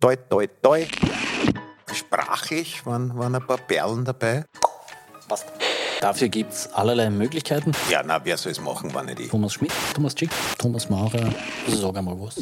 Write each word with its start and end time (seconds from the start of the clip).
Toi, 0.00 0.16
toi, 0.28 0.46
toi. 0.62 0.86
Sprachlich 1.92 2.84
waren, 2.84 3.16
waren 3.18 3.34
ein 3.34 3.46
paar 3.46 3.56
Perlen 3.58 4.04
dabei. 4.04 4.44
Was? 5.28 5.44
Dafür 6.00 6.28
gibt 6.28 6.52
es 6.52 6.70
allerlei 6.74 7.08
Möglichkeiten. 7.08 7.72
Ja, 7.90 8.02
na, 8.04 8.22
wer 8.22 8.36
soll 8.36 8.52
es 8.52 8.60
machen, 8.60 8.94
wenn 8.94 9.06
nicht 9.06 9.20
ich? 9.20 9.28
Thomas 9.30 9.54
Schmidt, 9.54 9.72
Thomas 9.94 10.14
Schick, 10.16 10.30
Thomas 10.58 10.90
Maurer, 10.90 11.32
sag 11.68 11.96
einmal 11.96 12.14
was. 12.20 12.36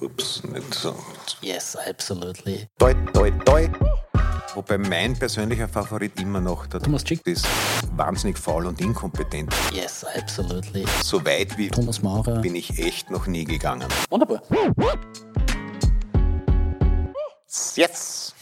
Ups, 0.00 0.42
nicht 0.42 0.74
so. 0.74 0.94
Yes, 1.40 1.76
absolutely. 1.88 2.66
Toi, 2.78 2.92
toi, 3.14 3.30
toi. 3.44 3.68
Wobei 4.54 4.78
mein 4.78 5.16
persönlicher 5.16 5.68
Favorit 5.68 6.18
immer 6.20 6.40
noch 6.40 6.66
der 6.66 6.80
Thomas 6.80 7.06
Schick. 7.06 7.24
ist 7.26 7.46
wahnsinnig 7.94 8.36
faul 8.36 8.66
und 8.66 8.80
inkompetent. 8.80 9.54
Yes, 9.72 10.04
absolutely. 10.16 10.84
So 11.04 11.24
weit 11.24 11.56
wie 11.56 11.68
Thomas 11.68 12.02
Maurer. 12.02 12.40
bin 12.40 12.56
ich 12.56 12.76
echt 12.80 13.10
noch 13.10 13.28
nie 13.28 13.44
gegangen. 13.44 13.86
Wunderbar. 14.10 14.42
Yes! 17.76 18.34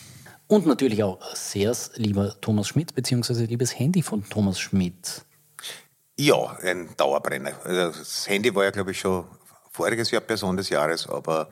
Und 0.49 0.67
natürlich 0.67 1.03
auch 1.03 1.19
sehr 1.35 1.75
lieber 1.95 2.41
Thomas 2.41 2.69
Schmidt, 2.69 2.95
beziehungsweise 2.95 3.45
liebes 3.45 3.77
Handy 3.79 4.03
von 4.03 4.29
Thomas 4.29 4.61
Schmidt. 4.61 5.25
Ja, 6.19 6.57
ein 6.63 6.95
Dauerbrenner. 6.97 7.53
Also 7.65 7.99
Das 7.99 8.29
Handy 8.29 8.55
war 8.55 8.65
ja, 8.65 8.71
glaube 8.71 8.93
ich, 8.93 9.01
schon 9.01 9.25
voriges 9.71 10.11
Jahr 10.11 10.23
Person 10.23 10.57
des 10.57 10.69
Jahres, 10.71 11.07
aber 11.09 11.51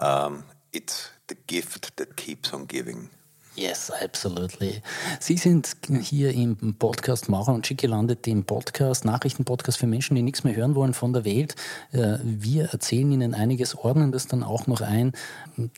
ähm, 0.00 0.42
it's 0.72 1.10
the 1.28 1.36
gift 1.46 1.96
that 1.96 2.16
keeps 2.16 2.52
on 2.52 2.66
giving. 2.66 3.10
Yes, 3.56 3.90
absolutely. 3.90 4.80
Sie 5.18 5.36
sind 5.36 5.76
hier 6.02 6.32
im 6.32 6.76
Podcast 6.78 7.28
Maurer 7.28 7.52
und 7.52 7.66
Schick 7.66 7.78
gelandet, 7.78 8.24
dem 8.24 8.44
Podcast, 8.44 9.04
Nachrichtenpodcast 9.04 9.76
für 9.76 9.86
Menschen, 9.88 10.14
die 10.14 10.22
nichts 10.22 10.44
mehr 10.44 10.54
hören 10.54 10.74
wollen 10.76 10.94
von 10.94 11.12
der 11.12 11.24
Welt. 11.24 11.56
Äh, 11.92 12.18
Wir 12.22 12.66
erzählen 12.72 13.10
Ihnen 13.10 13.34
einiges, 13.34 13.74
ordnen 13.76 14.12
das 14.12 14.28
dann 14.28 14.44
auch 14.44 14.66
noch 14.66 14.80
ein. 14.80 15.12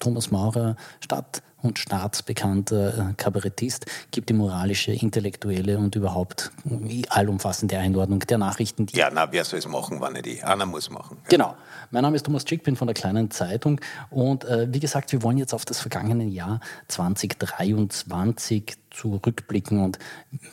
Thomas 0.01 0.31
Maurer, 0.31 0.77
Stadt- 1.01 1.43
und 1.63 1.79
staatsbekannter 1.79 3.11
äh, 3.11 3.15
Kabarettist, 3.17 3.87
gibt 4.11 4.29
die 4.29 4.35
moralische, 4.35 4.93
intellektuelle 4.93 5.79
und 5.79 5.95
überhaupt 5.95 6.51
äh, 6.69 7.03
allumfassende 7.09 7.79
Einordnung 7.79 8.21
der 8.21 8.39
Nachrichten, 8.39 8.87
die 8.87 8.97
Ja, 8.97 9.11
na, 9.13 9.31
wer 9.33 9.45
soll 9.45 9.59
es 9.59 9.69
machen, 9.69 10.01
wenn 10.01 10.15
nicht 10.15 10.27
ich? 10.27 10.45
Einer 10.45 10.67
muss 10.67 10.91
machen. 10.91 11.19
Genau. 11.29 11.55
Mein 11.91 12.03
Name 12.03 12.17
ist 12.17 12.27
Thomas 12.27 12.45
Schick, 12.49 12.65
bin 12.65 12.77
von 12.77 12.87
der 12.87 12.95
kleinen 12.95 13.31
Zeitung 13.31 13.81
und 14.11 14.45
äh, 14.45 14.67
wie 14.73 14.81
gesagt, 14.81 15.13
wir 15.13 15.23
wollen 15.23 15.39
jetzt 15.39 15.55
auf 15.55 15.65
das 15.65 15.81
vergangene 15.81 16.25
Jahr 16.25 16.61
2023 16.89 18.77
zurückblicken 18.95 19.83
und 19.83 19.99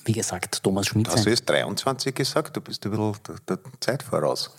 wie 0.06 0.14
gesagt, 0.14 0.64
Thomas 0.64 0.88
Schmidt. 0.88 1.08
Hast 1.10 1.26
du 1.26 1.30
jetzt 1.30 1.50
23 1.50 2.14
gesagt? 2.16 2.56
Du 2.56 2.62
bist 2.62 2.86
ein 2.86 2.92
bisschen 2.92 3.14
der, 3.48 3.58
der 3.58 3.60
Zeit 3.80 4.04
voraus. 4.04 4.52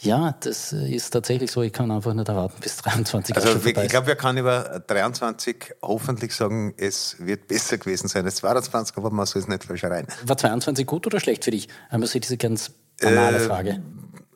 Ja, 0.00 0.34
das 0.40 0.72
ist 0.72 1.10
tatsächlich 1.10 1.50
so. 1.50 1.62
Ich 1.62 1.72
kann 1.72 1.90
einfach 1.90 2.14
nicht 2.14 2.28
erwarten, 2.28 2.56
bis 2.60 2.76
23 2.78 3.36
auch 3.36 3.40
Also 3.40 3.58
ich 3.66 3.88
glaube, 3.88 4.06
wir 4.06 4.16
können 4.16 4.38
über 4.38 4.82
23 4.86 5.74
hoffentlich 5.82 6.34
sagen, 6.34 6.74
es 6.76 7.16
wird 7.18 7.48
besser 7.48 7.78
gewesen 7.78 8.08
sein 8.08 8.24
als 8.24 8.36
22, 8.36 8.96
aber 8.96 9.10
man 9.10 9.26
soll 9.26 9.42
es 9.42 9.48
nicht 9.48 9.64
verschreien. 9.64 10.06
War 10.24 10.36
22 10.36 10.86
gut 10.86 11.06
oder 11.06 11.20
schlecht 11.20 11.44
für 11.44 11.50
dich? 11.50 11.68
Einmal 11.90 12.08
so 12.08 12.18
diese 12.18 12.36
ganz 12.36 12.70
banale 13.00 13.36
Äh, 13.38 13.40
Frage. 13.40 13.82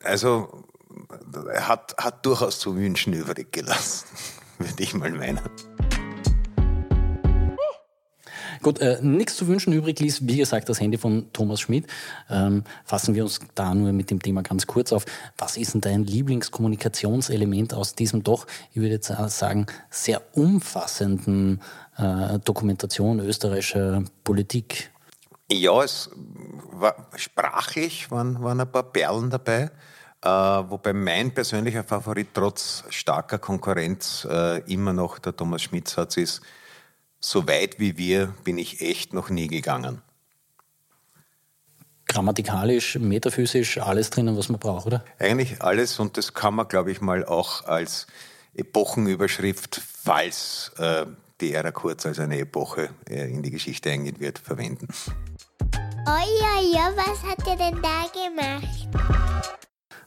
Also 0.04 0.64
er 1.52 1.68
hat, 1.68 1.94
hat 1.98 2.24
durchaus 2.26 2.58
zu 2.58 2.76
wünschen 2.76 3.12
übrig 3.12 3.52
gelassen, 3.52 4.06
würde 4.58 4.82
ich 4.82 4.94
mal 4.94 5.10
meinen. 5.10 5.40
Gut, 8.62 8.78
äh, 8.78 8.98
nichts 9.02 9.36
zu 9.36 9.48
wünschen 9.48 9.72
übrig 9.72 9.98
ließ, 9.98 10.26
wie 10.28 10.36
gesagt, 10.36 10.68
das 10.68 10.80
Handy 10.80 10.96
von 10.96 11.32
Thomas 11.32 11.60
Schmidt. 11.60 11.88
Ähm, 12.30 12.62
fassen 12.84 13.16
wir 13.16 13.24
uns 13.24 13.40
da 13.56 13.74
nur 13.74 13.92
mit 13.92 14.10
dem 14.10 14.22
Thema 14.22 14.42
ganz 14.42 14.68
kurz 14.68 14.92
auf. 14.92 15.04
Was 15.36 15.56
ist 15.56 15.74
denn 15.74 15.80
dein 15.80 16.04
Lieblingskommunikationselement 16.04 17.74
aus 17.74 17.96
diesem 17.96 18.22
doch, 18.22 18.46
ich 18.70 18.76
würde 18.76 18.94
jetzt 18.94 19.12
sagen, 19.28 19.66
sehr 19.90 20.22
umfassenden 20.34 21.60
äh, 21.96 22.38
Dokumentation 22.38 23.18
österreichischer 23.18 24.04
Politik? 24.22 24.92
Ja, 25.50 25.82
es 25.82 26.08
war 26.70 26.94
sprachlich 27.16 28.12
waren, 28.12 28.42
waren 28.42 28.60
ein 28.60 28.70
paar 28.70 28.84
Perlen 28.84 29.28
dabei, 29.28 29.70
äh, 30.22 30.28
wobei 30.28 30.92
mein 30.92 31.34
persönlicher 31.34 31.82
Favorit 31.82 32.28
trotz 32.32 32.84
starker 32.90 33.38
Konkurrenz 33.38 34.24
äh, 34.30 34.60
immer 34.72 34.92
noch 34.92 35.18
der 35.18 35.34
Thomas 35.34 35.62
Schmidt-Satz 35.62 36.16
ist, 36.16 36.42
so 37.24 37.46
weit 37.46 37.78
wie 37.78 37.96
wir 37.96 38.34
bin 38.44 38.58
ich 38.58 38.80
echt 38.80 39.14
noch 39.14 39.30
nie 39.30 39.46
gegangen. 39.46 40.02
Grammatikalisch, 42.06 42.98
metaphysisch, 42.98 43.78
alles 43.78 44.10
drinnen, 44.10 44.36
was 44.36 44.48
man 44.50 44.60
braucht, 44.60 44.86
oder? 44.86 45.04
Eigentlich 45.18 45.62
alles 45.62 45.98
und 45.98 46.18
das 46.18 46.34
kann 46.34 46.54
man, 46.54 46.68
glaube 46.68 46.90
ich, 46.90 47.00
mal 47.00 47.24
auch 47.24 47.64
als 47.64 48.06
Epochenüberschrift, 48.54 49.80
falls 49.80 50.72
äh, 50.76 51.06
die 51.40 51.54
Ära 51.54 51.70
Kurz 51.70 52.04
als 52.04 52.18
eine 52.18 52.38
Epoche 52.38 52.90
äh, 53.08 53.30
in 53.30 53.42
die 53.42 53.50
Geschichte 53.50 53.90
eingehen 53.90 54.20
wird, 54.20 54.38
verwenden. 54.38 54.88
Oh 56.06 56.40
ja, 56.40 56.60
ja, 56.60 56.92
was 56.96 57.22
hat 57.22 57.46
er 57.46 57.56
denn 57.56 57.80
da 57.80 58.04
gemacht? 58.12 58.88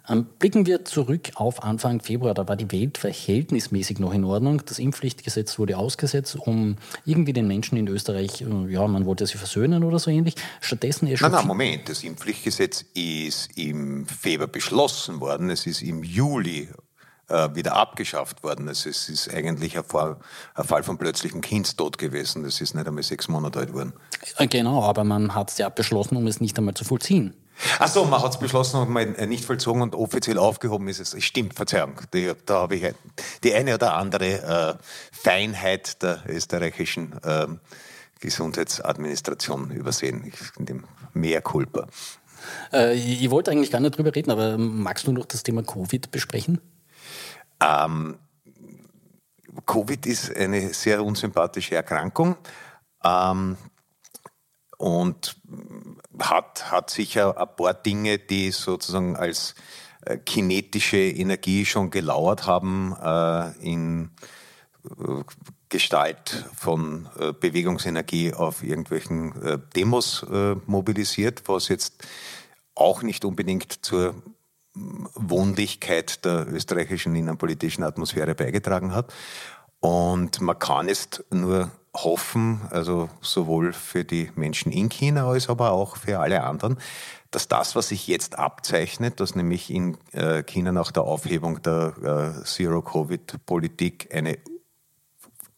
Ähm, 0.07 0.25
blicken 0.39 0.65
wir 0.67 0.85
zurück 0.85 1.31
auf 1.35 1.63
Anfang 1.63 1.99
Februar. 1.99 2.33
Da 2.33 2.47
war 2.47 2.55
die 2.55 2.71
Welt 2.71 2.97
verhältnismäßig 2.97 3.99
noch 3.99 4.13
in 4.13 4.23
Ordnung. 4.23 4.61
Das 4.65 4.77
Impfpflichtgesetz 4.79 5.57
wurde 5.57 5.77
ausgesetzt, 5.77 6.35
um 6.35 6.75
irgendwie 7.05 7.33
den 7.33 7.47
Menschen 7.47 7.77
in 7.77 7.87
Österreich, 7.87 8.41
äh, 8.41 8.71
ja, 8.71 8.87
man 8.87 9.05
wollte 9.05 9.25
sie 9.25 9.37
versöhnen 9.37 9.83
oder 9.83 9.97
so 9.99 10.11
ähnlich. 10.11 10.35
Stattdessen 10.61 11.07
ist 11.07 11.21
Nein, 11.21 11.31
schon 11.31 11.31
nein, 11.31 11.41
viel- 11.41 11.47
Moment. 11.47 11.89
Das 11.89 12.03
Impfpflichtgesetz 12.03 12.85
ist 12.93 13.57
im 13.57 14.05
Februar 14.05 14.47
beschlossen 14.47 15.19
worden. 15.21 15.49
Es 15.49 15.65
ist 15.65 15.81
im 15.81 16.03
Juli 16.03 16.69
äh, 17.27 17.49
wieder 17.55 17.75
abgeschafft 17.75 18.43
worden. 18.43 18.67
Es 18.67 18.85
ist, 18.85 19.09
ist 19.09 19.33
eigentlich 19.33 19.75
ein 19.75 19.83
Fall, 19.83 20.17
ein 20.53 20.63
Fall 20.65 20.83
von 20.83 20.99
plötzlichem 20.99 21.41
Kindstod 21.41 21.97
gewesen. 21.97 22.43
Das 22.43 22.61
ist 22.61 22.75
nicht 22.75 22.87
einmal 22.87 23.01
sechs 23.01 23.27
Monate 23.27 23.57
alt 23.59 23.73
worden. 23.73 23.93
Äh, 24.37 24.45
Genau, 24.45 24.83
aber 24.83 25.03
man 25.03 25.33
hat 25.33 25.49
es 25.49 25.57
ja 25.57 25.69
beschlossen, 25.69 26.15
um 26.15 26.27
es 26.27 26.39
nicht 26.39 26.55
einmal 26.59 26.75
zu 26.75 26.83
vollziehen. 26.85 27.33
Ach 27.79 27.87
so, 27.87 28.05
man 28.05 28.21
hat 28.21 28.33
es 28.33 28.39
beschlossen 28.39 28.81
und 28.81 28.89
mal 28.89 29.05
nicht 29.05 29.45
vollzogen 29.45 29.81
und 29.81 29.95
offiziell 29.95 30.37
aufgehoben 30.37 30.87
ist 30.87 30.99
es. 30.99 31.23
Stimmt, 31.23 31.53
Verzeihung. 31.53 31.99
Die, 32.13 32.31
da 32.45 32.61
habe 32.61 32.75
ich 32.75 32.93
die 33.43 33.53
eine 33.53 33.75
oder 33.75 33.95
andere 33.95 34.79
äh, 34.79 34.83
Feinheit 35.11 36.01
der 36.01 36.23
österreichischen 36.27 37.13
äh, 37.23 37.47
Gesundheitsadministration 38.19 39.71
übersehen. 39.71 40.23
Ich, 40.25 40.57
in 40.59 40.65
dem 40.65 40.83
Mehr 41.13 41.41
Culpa. 41.41 41.87
Äh, 42.73 42.95
ich 42.95 43.23
ich 43.23 43.31
wollte 43.31 43.51
eigentlich 43.51 43.71
gar 43.71 43.79
nicht 43.79 43.97
drüber 43.97 44.13
reden, 44.13 44.31
aber 44.31 44.57
magst 44.57 45.07
du 45.07 45.11
noch 45.11 45.25
das 45.25 45.43
Thema 45.43 45.63
Covid 45.63 46.11
besprechen? 46.11 46.59
Ähm, 47.61 48.17
Covid 49.65 50.05
ist 50.05 50.35
eine 50.35 50.73
sehr 50.73 51.03
unsympathische 51.03 51.75
Erkrankung 51.75 52.35
ähm, 53.03 53.57
und 54.77 55.37
hat, 56.19 56.71
hat 56.71 56.89
sicher 56.89 57.37
ein 57.39 57.55
paar 57.55 57.73
Dinge, 57.73 58.17
die 58.17 58.51
sozusagen 58.51 59.15
als 59.15 59.55
äh, 60.05 60.17
kinetische 60.17 60.97
Energie 60.97 61.65
schon 61.65 61.89
gelauert 61.89 62.47
haben 62.47 62.95
äh, 63.01 63.51
in 63.59 64.11
äh, 64.85 65.23
Gestalt 65.69 66.45
von 66.55 67.09
äh, 67.19 67.33
Bewegungsenergie 67.33 68.33
auf 68.33 68.63
irgendwelchen 68.63 69.41
äh, 69.41 69.59
Demos 69.75 70.23
äh, 70.31 70.55
mobilisiert, 70.65 71.43
was 71.47 71.69
jetzt 71.69 72.05
auch 72.75 73.01
nicht 73.01 73.25
unbedingt 73.25 73.85
zur 73.85 74.15
Wohnlichkeit 74.75 76.23
der 76.25 76.47
österreichischen 76.47 77.15
innenpolitischen 77.15 77.83
Atmosphäre 77.83 78.35
beigetragen 78.35 78.93
hat. 78.93 79.13
Und 79.79 80.41
man 80.41 80.59
kann 80.59 80.87
jetzt 80.87 81.23
nur 81.31 81.71
hoffen, 81.95 82.61
also 82.69 83.09
sowohl 83.21 83.73
für 83.73 84.03
die 84.03 84.31
Menschen 84.35 84.71
in 84.71 84.89
China 84.89 85.27
als 85.27 85.49
aber 85.49 85.71
auch 85.71 85.97
für 85.97 86.19
alle 86.19 86.43
anderen, 86.43 86.77
dass 87.31 87.47
das, 87.47 87.75
was 87.75 87.89
sich 87.89 88.07
jetzt 88.07 88.37
abzeichnet, 88.37 89.19
dass 89.19 89.35
nämlich 89.35 89.69
in 89.69 89.97
äh, 90.13 90.43
China 90.43 90.71
nach 90.71 90.91
der 90.91 91.03
Aufhebung 91.03 91.61
der 91.61 92.37
äh, 92.41 92.43
Zero-Covid-Politik 92.43 94.09
eine 94.13 94.37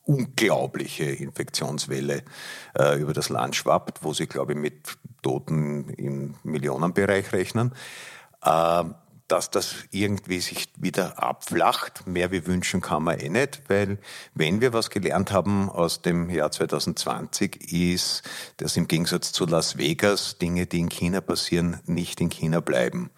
unglaubliche 0.07 1.03
Infektionswelle 1.03 2.23
äh, 2.77 2.99
über 2.99 3.13
das 3.13 3.29
Land 3.29 3.55
schwappt, 3.55 4.03
wo 4.03 4.13
sie, 4.13 4.25
glaube 4.25 4.53
ich, 4.53 4.57
mit 4.57 4.97
Toten 5.21 5.89
im 5.89 6.35
Millionenbereich 6.43 7.33
rechnen, 7.33 7.73
äh, 8.43 8.83
dass 9.27 9.51
das 9.51 9.75
irgendwie 9.91 10.39
sich 10.39 10.69
wieder 10.77 11.21
abflacht. 11.21 12.07
Mehr 12.07 12.31
wie 12.31 12.45
wünschen 12.45 12.81
kann 12.81 13.03
man 13.03 13.19
eh 13.19 13.29
nicht, 13.29 13.61
weil 13.67 13.97
wenn 14.33 14.61
wir 14.61 14.73
was 14.73 14.89
gelernt 14.89 15.31
haben 15.31 15.69
aus 15.69 16.01
dem 16.01 16.29
Jahr 16.29 16.51
2020, 16.51 17.71
ist, 17.71 18.23
dass 18.57 18.77
im 18.77 18.87
Gegensatz 18.87 19.31
zu 19.31 19.45
Las 19.45 19.77
Vegas 19.77 20.37
Dinge, 20.37 20.65
die 20.65 20.79
in 20.79 20.89
China 20.89 21.21
passieren, 21.21 21.79
nicht 21.85 22.21
in 22.21 22.29
China 22.29 22.59
bleiben. 22.59 23.09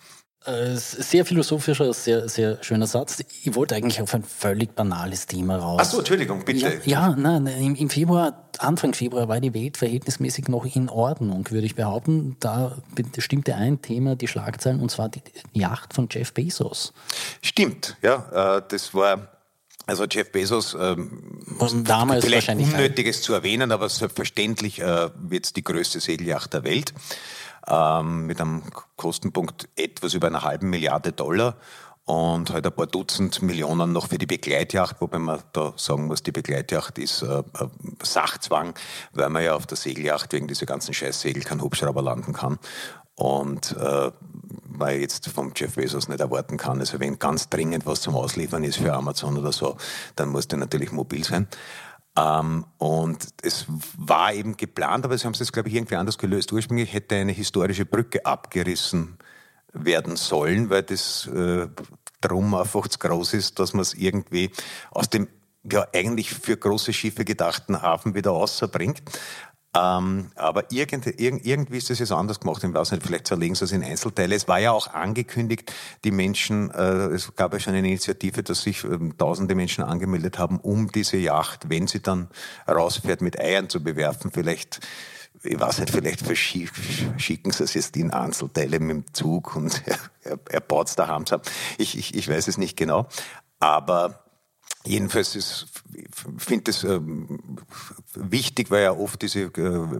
Äh, 0.50 0.75
sehr 0.78 1.25
philosophischer, 1.25 1.94
sehr, 1.94 2.28
sehr 2.28 2.63
schöner 2.63 2.88
Satz. 2.88 3.24
Ich 3.44 3.54
wollte 3.54 3.75
eigentlich 3.75 4.01
auf 4.01 4.13
ein 4.16 4.24
völlig 4.24 4.74
banales 4.74 5.28
Thema 5.28 5.57
raus. 5.57 5.80
Ach 5.81 5.86
so, 5.86 6.00
Entschuldigung, 6.00 6.44
bitte. 6.44 6.81
Ja, 6.86 7.10
ja 7.10 7.16
nein, 7.16 7.75
im, 7.75 7.90
Februar, 7.90 8.50
Anfang 8.57 8.94
Februar 8.94 9.28
war 9.28 9.40
die 9.40 9.54
Welt 9.54 9.78
verhältnismäßig 9.78 10.48
noch 10.48 10.66
in 10.66 10.90
Ordnung, 10.90 11.46
würde 11.51 11.68
ich 11.68 11.75
behaupten. 11.75 12.36
Da 12.40 12.78
bestimmte 13.16 13.56
ein 13.56 13.81
Thema 13.81 14.16
die 14.16 14.28
Schlagzeilen, 14.28 14.80
und 14.80 14.90
zwar 14.90 15.10
die 15.10 15.22
Yacht 15.54 15.94
von 15.94 16.07
Jeff 16.10 16.34
Bezos. 16.34 16.94
Stimmt, 17.44 17.98
ja. 18.02 18.57
Äh, 18.57 18.62
das 18.68 18.94
war 18.95 19.30
Also 19.86 20.06
Jeff 20.06 20.31
Bezos, 20.31 20.75
ähm, 20.80 21.44
damals 21.84 22.25
vielleicht 22.25 22.48
wahrscheinlich 22.48 22.74
unnötiges 22.74 23.22
zu 23.22 23.34
erwähnen, 23.34 23.72
aber 23.72 23.90
selbstverständlich 23.90 24.80
äh, 24.81 25.10
wird 25.16 25.45
es 25.45 25.54
die 25.54 25.63
größte 25.63 26.00
Segelyacht 26.00 26.54
der 26.54 26.63
Welt 26.63 26.94
ähm, 27.69 28.25
mit 28.25 28.42
einem 28.42 28.63
Kostenpunkt 28.95 29.69
etwas 29.75 30.13
über 30.13 30.27
einer 30.27 30.44
halben 30.44 30.69
Milliarde 30.69 31.12
Dollar 31.12 31.56
und 32.10 32.50
halt 32.51 32.66
ein 32.66 32.74
paar 32.74 32.88
Dutzend 32.88 33.44
Millionen 33.44 33.92
noch 33.92 34.07
für 34.07 34.18
die 34.18 34.25
Begleitjacht, 34.25 35.00
wobei 35.00 35.19
man 35.19 35.44
da 35.54 35.74
sagen 35.75 36.07
muss, 36.07 36.24
die 36.24 36.31
Begleitjacht 36.31 36.98
ist 36.98 37.21
äh, 37.21 37.44
Sachzwang, 38.01 38.74
weil 39.13 39.30
man 39.30 39.44
ja 39.44 39.54
auf 39.54 39.68
der 39.68 39.77
Segeljacht 39.77 40.33
wegen 40.33 40.48
dieser 40.48 40.66
ganzen 40.66 40.94
Scheißsegel 40.94 41.44
kein 41.44 41.62
Hubschrauber 41.62 42.01
landen 42.01 42.33
kann. 42.33 42.57
Und 43.13 43.75
äh, 43.77 44.12
weil 44.80 45.01
jetzt 45.01 45.27
vom 45.30 45.51
Jeff 45.56 45.75
Bezos 45.75 46.07
nicht 46.07 46.21
erwarten 46.21 46.57
kann, 46.57 46.80
also 46.80 47.00
wenn 47.00 47.19
ganz 47.19 47.50
dringend 47.50 47.86
was 47.86 48.01
zum 48.01 48.16
Ausliefern 48.16 48.63
ist 48.63 48.77
für 48.77 48.94
Amazon 48.94 49.38
oder 49.38 49.51
so, 49.51 49.77
dann 50.16 50.30
muss 50.30 50.48
der 50.48 50.57
natürlich 50.57 50.92
mobil 50.92 51.24
sein. 51.24 51.48
Ähm, 52.18 52.66
und 52.78 53.28
es 53.42 53.66
war 53.98 54.34
eben 54.34 54.58
geplant, 54.58 55.06
aber 55.06 55.18
sie 55.18 55.26
haben 55.26 55.34
es 55.34 55.40
jetzt, 55.40 55.54
glaube 55.54 55.70
ich, 55.70 55.76
irgendwie 55.76 55.96
anders 55.96 56.18
gelöst. 56.18 56.52
Ursprünglich 56.52 56.94
hätte 56.94 57.16
eine 57.16 57.32
historische 57.32 57.86
Brücke 57.86 58.26
abgerissen 58.26 59.18
werden 59.74 60.16
sollen, 60.16 60.70
weil 60.70 60.84
das 60.84 61.28
äh, 61.28 61.68
drum 62.22 62.54
einfach 62.56 62.88
zu 62.88 63.00
groß 63.00 63.34
ist, 63.34 63.60
dass 63.60 63.74
man 63.74 63.82
es 63.82 63.94
irgendwie 63.94 64.52
aus 64.92 65.10
dem 65.10 65.28
ja 65.70 65.86
eigentlich 65.94 66.32
für 66.32 66.58
große 66.58 66.94
Schiffe 66.94 67.26
gedachten 67.26 67.82
Hafen 67.82 68.16
wieder 68.16 68.32
außerbringt. 68.32 69.02
Ähm, 69.75 70.31
aber 70.36 70.71
irgendwie, 70.71 71.12
irgendwie 71.12 71.77
ist 71.77 71.92
das 71.92 72.00
jetzt 72.00 72.12
anders 72.12 72.39
gemacht. 72.39 72.63
Ich 72.63 72.74
weiß 72.74 72.92
nicht, 72.92 73.06
vielleicht 73.06 73.27
zerlegen 73.27 73.54
sie 73.54 73.66
es 73.66 73.71
in 73.71 73.83
Einzelteile. 73.83 74.36
Es 74.36 74.48
war 74.48 74.60
ja 74.60 74.71
auch 74.71 74.88
angekündigt, 74.94 75.71
die 76.04 76.12
Menschen, 76.12 76.71
äh, 76.71 77.07
es 77.07 77.36
gab 77.36 77.54
ja 77.54 77.60
schon 77.60 77.74
eine 77.75 77.88
Initiative, 77.88 78.42
dass 78.42 78.63
sich 78.63 78.83
äh, 78.83 78.98
tausende 79.18 79.54
Menschen 79.54 79.83
angemeldet 79.83 80.39
haben, 80.39 80.60
um 80.60 80.92
diese 80.92 81.18
Yacht, 81.18 81.69
wenn 81.69 81.86
sie 81.86 82.01
dann 82.01 82.30
rausfährt, 82.68 83.21
mit 83.21 83.39
Eiern 83.39 83.69
zu 83.69 83.83
bewerfen. 83.83 84.31
Vielleicht 84.31 84.80
ich 85.42 85.60
weiß 85.60 85.80
nicht, 85.80 85.92
vielleicht 85.92 86.25
schicken 86.36 87.51
sie 87.51 87.63
es 87.63 87.74
jetzt 87.74 87.95
in 87.95 88.12
Einzelteile 88.12 88.80
mit 88.80 88.89
dem 88.89 89.13
Zug 89.13 89.56
und 89.56 89.81
er, 89.86 89.98
er, 90.24 90.39
er 90.50 90.60
baut 90.60 90.88
es 90.88 90.95
daheim 90.95 91.25
zusammen. 91.25 91.44
Ich, 91.77 91.98
ich, 91.98 92.16
ich 92.16 92.27
weiß 92.27 92.48
es 92.48 92.57
nicht 92.57 92.75
genau. 92.75 93.07
Aber 93.60 94.25
Jedenfalls 94.86 95.36
ist, 95.36 95.66
finde 96.38 96.72
es 96.72 96.86
ähm, 96.86 97.40
wichtig, 98.14 98.72
weil 98.72 98.84
ja 98.84 98.94
oft 98.94 99.22
diese 99.22 99.42
äh, 99.42 99.52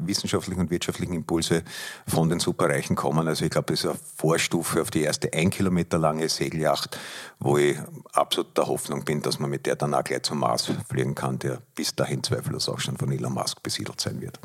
wissenschaftlichen 0.08 0.62
und 0.62 0.72
wirtschaftlichen 0.72 1.14
Impulse 1.14 1.64
von 2.08 2.30
den 2.30 2.40
Superreichen 2.40 2.96
kommen. 2.96 3.28
Also 3.28 3.44
ich 3.44 3.52
glaube, 3.52 3.74
das 3.74 3.81
ist 3.81 3.86
eine 3.88 4.00
Vorstufe 4.16 4.81
auf 4.81 4.90
die 4.90 5.02
erste 5.02 5.34
ein 5.34 5.50
Kilometer 5.50 5.98
lange 5.98 6.30
Segeljacht, 6.30 6.98
wo 7.40 7.58
ich 7.58 7.78
absolut 8.14 8.58
der 8.58 8.68
Hoffnung 8.68 9.04
bin, 9.04 9.22
dass 9.22 9.38
man 9.40 9.50
mit 9.50 9.66
der 9.66 9.76
dann 9.76 9.94
auch 9.94 10.04
gleich 10.04 10.24
zum 10.24 10.40
Mars 10.40 10.72
fliegen 10.88 11.14
kann, 11.14 11.40
der 11.40 11.62
bis 11.76 11.94
dahin 11.94 12.24
zweifellos 12.24 12.70
auch 12.70 12.80
schon 12.80 12.98
von 12.98 13.12
Elon 13.12 13.34
Musk 13.34 13.62
besiedelt 13.62 14.00
sein 14.00 14.22
wird. 14.22 14.40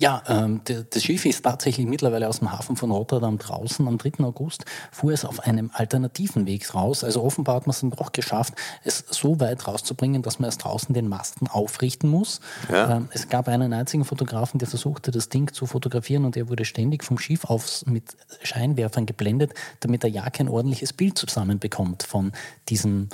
Ja, 0.00 0.22
ähm, 0.28 0.60
das 0.64 1.02
Schiff 1.02 1.26
ist 1.26 1.42
tatsächlich 1.42 1.84
mittlerweile 1.84 2.28
aus 2.28 2.38
dem 2.38 2.52
Hafen 2.52 2.76
von 2.76 2.92
Rotterdam 2.92 3.36
draußen. 3.36 3.86
Am 3.88 3.98
3. 3.98 4.22
August 4.22 4.64
fuhr 4.92 5.12
es 5.12 5.24
auf 5.24 5.40
einem 5.40 5.72
alternativen 5.74 6.46
Weg 6.46 6.72
raus. 6.72 7.02
Also 7.02 7.20
offenbar 7.24 7.56
hat 7.56 7.66
man 7.66 7.72
es 7.72 7.80
dann 7.80 7.90
doch 7.90 8.12
geschafft, 8.12 8.54
es 8.84 9.04
so 9.10 9.40
weit 9.40 9.66
rauszubringen, 9.66 10.22
dass 10.22 10.38
man 10.38 10.46
erst 10.46 10.62
draußen 10.62 10.94
den 10.94 11.08
Masten 11.08 11.48
aufrichten 11.48 12.08
muss. 12.08 12.40
Ja. 12.70 12.98
Ähm, 12.98 13.08
es 13.12 13.28
gab 13.28 13.48
einen 13.48 13.72
einzigen 13.72 14.04
Fotografen, 14.04 14.60
der 14.60 14.68
versuchte, 14.68 15.10
das 15.10 15.30
Ding 15.30 15.52
zu 15.52 15.66
fotografieren 15.66 16.24
und 16.24 16.36
er 16.36 16.48
wurde 16.48 16.64
ständig 16.64 17.02
vom 17.02 17.18
Schiff 17.18 17.44
aus 17.46 17.84
mit 17.86 18.16
Scheinwerfern 18.44 19.04
geblendet, 19.04 19.52
damit 19.80 20.04
er 20.04 20.10
ja 20.10 20.30
kein 20.30 20.48
ordentliches 20.48 20.92
Bild 20.92 21.18
zusammenbekommt 21.18 22.04
von 22.04 22.30
diesem 22.68 23.08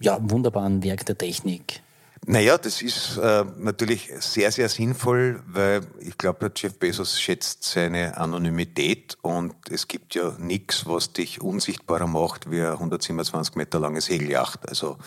ja, 0.00 0.18
wunderbaren 0.20 0.82
Werk 0.84 1.06
der 1.06 1.16
Technik. 1.16 1.80
Naja, 2.28 2.58
das 2.58 2.82
ist 2.82 3.18
äh, 3.18 3.44
natürlich 3.56 4.10
sehr, 4.18 4.50
sehr 4.50 4.68
sinnvoll, 4.68 5.40
weil 5.46 5.82
ich 6.00 6.18
glaube, 6.18 6.50
Jeff 6.56 6.76
Bezos 6.76 7.20
schätzt 7.20 7.62
seine 7.62 8.16
Anonymität 8.16 9.16
und 9.22 9.54
es 9.70 9.86
gibt 9.86 10.16
ja 10.16 10.34
nichts, 10.38 10.86
was 10.86 11.12
dich 11.12 11.40
unsichtbarer 11.40 12.08
macht 12.08 12.50
wie 12.50 12.60
eine 12.60 12.72
127 12.72 13.54
Meter 13.54 13.78
lange 13.78 14.00
Segeljacht. 14.00 14.68
Also 14.68 14.98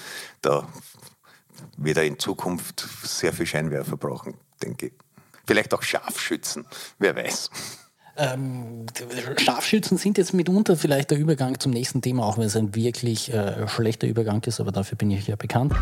da 0.41 0.65
wird 1.75 1.97
er 1.97 2.05
in 2.05 2.19
Zukunft 2.19 2.87
sehr 3.03 3.33
viel 3.33 3.45
Scheinwerfer 3.45 3.97
brauchen, 3.97 4.35
denke 4.63 4.87
ich. 4.87 4.93
Vielleicht 5.45 5.73
auch 5.73 5.83
Scharfschützen, 5.83 6.65
wer 6.99 7.17
weiß. 7.17 7.49
Ähm, 8.15 8.85
Scharfschützen 9.37 9.97
sind 9.97 10.17
jetzt 10.17 10.33
mitunter 10.33 10.77
vielleicht 10.77 11.11
der 11.11 11.17
Übergang 11.17 11.59
zum 11.59 11.73
nächsten 11.73 12.01
Thema, 12.01 12.23
auch 12.23 12.37
wenn 12.37 12.45
es 12.45 12.55
ein 12.55 12.75
wirklich 12.75 13.33
äh, 13.33 13.67
schlechter 13.67 14.07
Übergang 14.07 14.41
ist, 14.43 14.61
aber 14.61 14.71
dafür 14.71 14.97
bin 14.97 15.11
ich 15.11 15.27
ja 15.27 15.35
bekannt. 15.35 15.73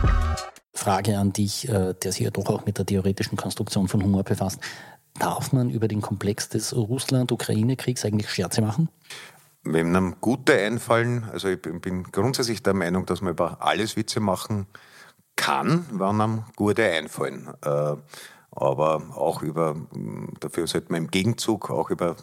Frage 0.78 1.18
an 1.18 1.34
dich, 1.34 1.68
äh, 1.68 1.94
der 1.94 2.12
sich 2.12 2.22
ja 2.22 2.30
doch 2.30 2.46
auch 2.48 2.66
mit 2.66 2.78
der 2.78 2.86
theoretischen 2.86 3.38
Konstruktion 3.38 3.88
von 3.88 4.04
Humor 4.04 4.24
befasst. 4.24 4.60
Darf 5.20 5.52
man 5.52 5.70
über 5.70 5.88
den 5.88 6.02
Komplex 6.02 6.50
des 6.50 6.76
Russland-Ukraine-Kriegs 6.76 8.06
eigentlich 8.06 8.30
Scherze 8.30 8.62
machen? 8.62 8.90
Wenn 9.64 9.96
einem 9.96 10.16
gute 10.22 10.54
einfallen, 10.54 11.26
also 11.32 11.50
ich 11.50 11.62
bin 11.62 12.04
grundsätzlich 12.04 12.62
der 12.62 12.74
Meinung, 12.74 13.06
dass 13.06 13.22
man 13.22 13.32
über 13.32 13.58
alles 13.62 13.98
Witze 13.98 14.20
machen 14.20 14.68
kann, 15.36 15.86
wenn 15.92 16.22
einem 16.22 16.44
gute 16.56 16.84
einfallen. 16.84 17.50
Äh, 17.66 17.96
aber 18.52 19.04
auch 19.16 19.44
über, 19.44 19.76
dafür 20.40 20.66
sollte 20.66 20.92
man 20.92 21.04
im 21.04 21.12
Gegenzug 21.12 21.70
auch 21.70 21.92
über 21.92 22.16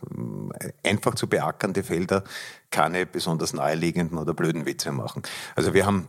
einfach 0.82 1.14
zu 1.14 1.28
beackernde 1.28 1.84
Felder 1.84 2.24
keine 2.70 3.06
besonders 3.06 3.52
naheliegenden 3.52 4.18
oder 4.18 4.34
blöden 4.34 4.66
Witze 4.66 4.90
machen. 4.90 5.22
Also 5.54 5.74
wir 5.74 5.86
haben 5.86 6.08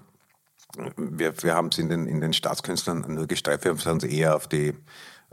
wir, 0.98 1.42
wir 1.42 1.56
haben 1.56 1.70
es 1.70 1.78
in 1.78 1.90
den, 1.90 2.08
in 2.08 2.22
den 2.22 2.34
Staatskünstlern 2.34 3.06
nur 3.08 3.28
gestreift, 3.28 3.66
wir 3.66 3.76
haben 3.76 3.98
es 3.98 4.04
eher 4.04 4.36
auf 4.36 4.48
die 4.48 4.74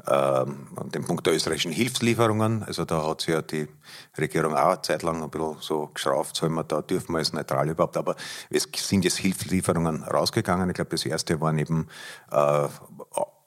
äh, 0.07 0.47
den 0.87 1.05
Punkt 1.05 1.27
der 1.27 1.35
österreichischen 1.35 1.73
Hilfslieferungen. 1.73 2.63
Also 2.65 2.85
da 2.85 3.07
hat 3.07 3.21
sich 3.21 3.35
ja 3.35 3.43
die 3.43 3.69
Regierung 4.19 4.55
auch 4.55 4.73
eine 4.73 4.83
Zeit 4.83 5.03
lang 5.03 5.23
ein 5.23 5.31
bisschen 5.31 5.57
so 5.61 5.91
geschraubt, 5.93 6.35
sollen 6.35 6.55
wir 6.55 6.65
da, 6.65 6.83
dürfen 6.83 7.13
wir 7.13 7.21
es 7.21 7.33
neutral 7.33 7.69
überhaupt. 7.69 7.97
Aber 7.97 8.17
es 8.51 8.69
sind 8.75 9.05
jetzt 9.05 9.19
Hilfslieferungen 9.19 10.03
rausgegangen. 10.03 10.69
Ich 10.71 10.75
glaube, 10.75 10.91
das 10.91 11.05
erste 11.05 11.41
waren 11.41 11.59
eben 11.59 11.89
äh, 12.31 12.69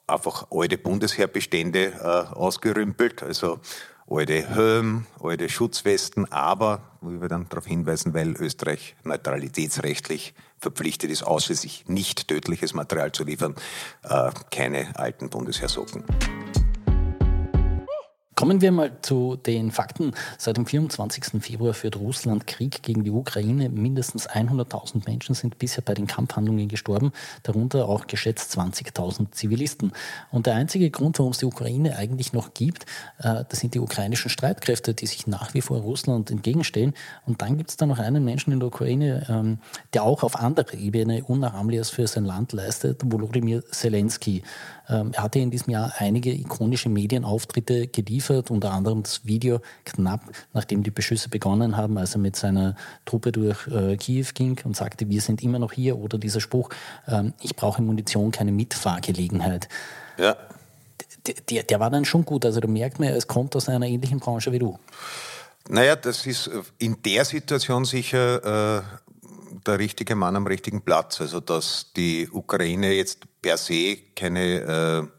einfach 0.06 0.46
alte 0.50 0.78
Bundesheerbestände 0.78 1.92
äh, 2.00 2.34
ausgerümpelt. 2.34 3.22
Also 3.22 3.60
alte 4.08 4.48
Helm, 4.48 5.06
alte 5.20 5.48
Schutzwesten, 5.48 6.30
aber, 6.30 6.80
wo 7.00 7.20
wir 7.20 7.28
dann 7.28 7.48
darauf 7.48 7.66
hinweisen, 7.66 8.14
weil 8.14 8.36
Österreich 8.36 8.94
neutralitätsrechtlich 9.02 10.34
verpflichtet 10.58 11.10
ist, 11.10 11.22
ausschließlich 11.22 11.84
nicht 11.88 12.28
tödliches 12.28 12.74
Material 12.74 13.12
zu 13.12 13.24
liefern, 13.24 13.54
äh, 14.02 14.30
keine 14.50 14.98
alten 14.98 15.28
Bundesheersocken. 15.28 16.04
Kommen 18.46 18.60
wir 18.60 18.70
mal 18.70 18.92
zu 19.02 19.34
den 19.34 19.72
Fakten. 19.72 20.12
Seit 20.38 20.56
dem 20.56 20.66
24. 20.66 21.42
Februar 21.42 21.74
führt 21.74 21.96
Russland 21.96 22.46
Krieg 22.46 22.80
gegen 22.84 23.02
die 23.02 23.10
Ukraine. 23.10 23.68
Mindestens 23.70 24.30
100.000 24.30 25.02
Menschen 25.04 25.34
sind 25.34 25.58
bisher 25.58 25.82
bei 25.82 25.94
den 25.94 26.06
Kampfhandlungen 26.06 26.68
gestorben, 26.68 27.10
darunter 27.42 27.88
auch 27.88 28.06
geschätzt 28.06 28.56
20.000 28.56 29.32
Zivilisten. 29.32 29.90
Und 30.30 30.46
der 30.46 30.54
einzige 30.54 30.90
Grund, 30.90 31.18
warum 31.18 31.32
es 31.32 31.38
die 31.38 31.44
Ukraine 31.44 31.96
eigentlich 31.96 32.32
noch 32.32 32.54
gibt, 32.54 32.84
äh, 33.18 33.42
das 33.48 33.58
sind 33.58 33.74
die 33.74 33.80
ukrainischen 33.80 34.30
Streitkräfte, 34.30 34.94
die 34.94 35.06
sich 35.06 35.26
nach 35.26 35.52
wie 35.54 35.60
vor 35.60 35.78
Russland 35.78 36.30
entgegenstehen. 36.30 36.94
Und 37.26 37.42
dann 37.42 37.56
gibt 37.56 37.70
es 37.70 37.76
da 37.76 37.84
noch 37.86 37.98
einen 37.98 38.24
Menschen 38.24 38.52
in 38.52 38.60
der 38.60 38.68
Ukraine, 38.68 39.26
ähm, 39.28 39.58
der 39.92 40.04
auch 40.04 40.22
auf 40.22 40.36
anderer 40.36 40.74
Ebene 40.74 41.24
Unnachahmliches 41.24 41.90
für 41.90 42.06
sein 42.06 42.24
Land 42.24 42.52
leistet, 42.52 43.02
Volodymyr 43.04 43.64
Zelensky. 43.72 44.44
Ähm, 44.88 45.12
er 45.12 45.22
hatte 45.22 45.38
in 45.38 45.50
diesem 45.50 45.72
Jahr 45.72 45.92
einige 45.98 46.32
ikonische 46.32 46.88
Medienauftritte 46.88 47.88
geliefert, 47.88 48.50
unter 48.50 48.72
anderem 48.72 49.02
das 49.02 49.24
Video 49.24 49.60
knapp 49.84 50.20
nachdem 50.52 50.82
die 50.82 50.90
Beschüsse 50.90 51.28
begonnen 51.28 51.76
haben, 51.76 51.98
als 51.98 52.14
er 52.14 52.20
mit 52.20 52.36
seiner 52.36 52.76
Truppe 53.04 53.32
durch 53.32 53.66
äh, 53.68 53.96
Kiew 53.96 54.26
ging 54.34 54.58
und 54.64 54.76
sagte, 54.76 55.08
wir 55.08 55.20
sind 55.20 55.42
immer 55.42 55.58
noch 55.58 55.72
hier, 55.72 55.98
oder 55.98 56.18
dieser 56.18 56.40
Spruch, 56.40 56.70
ähm, 57.08 57.32
ich 57.40 57.56
brauche 57.56 57.82
Munition, 57.82 58.30
keine 58.30 58.52
Mitfahrgelegenheit. 58.52 59.68
Ja. 60.18 60.36
Der, 61.50 61.64
der 61.64 61.80
war 61.80 61.90
dann 61.90 62.04
schon 62.04 62.24
gut, 62.24 62.44
also 62.44 62.60
da 62.60 62.68
merkt 62.68 63.00
man, 63.00 63.08
es 63.08 63.26
kommt 63.26 63.56
aus 63.56 63.68
einer 63.68 63.86
ähnlichen 63.86 64.20
Branche 64.20 64.52
wie 64.52 64.60
du. 64.60 64.78
Naja, 65.68 65.96
das 65.96 66.26
ist 66.26 66.48
in 66.78 67.02
der 67.02 67.24
Situation 67.24 67.84
sicher 67.84 68.78
äh, 68.78 68.82
der 69.66 69.78
richtige 69.78 70.14
Mann 70.14 70.36
am 70.36 70.46
richtigen 70.46 70.82
Platz. 70.82 71.20
Also 71.20 71.40
dass 71.40 71.92
die 71.94 72.28
Ukraine 72.30 72.92
jetzt 72.92 73.20
per 73.42 73.56
se 73.56 73.96
keine 74.14 75.10
äh, 75.10 75.16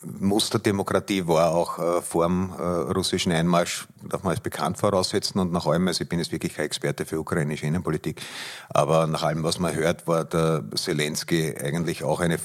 Musterdemokratie 0.00 1.26
war, 1.26 1.50
auch 1.50 1.78
äh, 1.78 2.02
vor 2.02 2.26
dem 2.26 2.52
äh, 2.52 2.62
russischen 2.62 3.32
Einmarsch, 3.32 3.88
darf 4.02 4.22
man 4.22 4.30
als 4.30 4.40
bekannt 4.40 4.78
voraussetzen. 4.78 5.40
Und 5.40 5.52
nach 5.52 5.66
allem, 5.66 5.88
also 5.88 6.02
ich 6.02 6.08
bin 6.08 6.18
jetzt 6.18 6.30
wirklich 6.30 6.54
kein 6.54 6.66
Experte 6.66 7.04
für 7.04 7.18
ukrainische 7.18 7.66
Innenpolitik, 7.66 8.20
aber 8.68 9.06
nach 9.06 9.24
allem, 9.24 9.42
was 9.42 9.58
man 9.58 9.74
hört, 9.74 10.06
war 10.06 10.24
der 10.24 10.64
Zelensky 10.76 11.54
eigentlich 11.60 12.04
auch 12.04 12.20
eine 12.20 12.38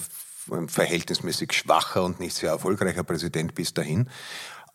verhältnismäßig 0.68 1.54
schwacher 1.54 2.04
und 2.04 2.20
nicht 2.20 2.36
sehr 2.36 2.50
erfolgreicher 2.50 3.04
Präsident 3.04 3.56
bis 3.56 3.74
dahin. 3.74 4.10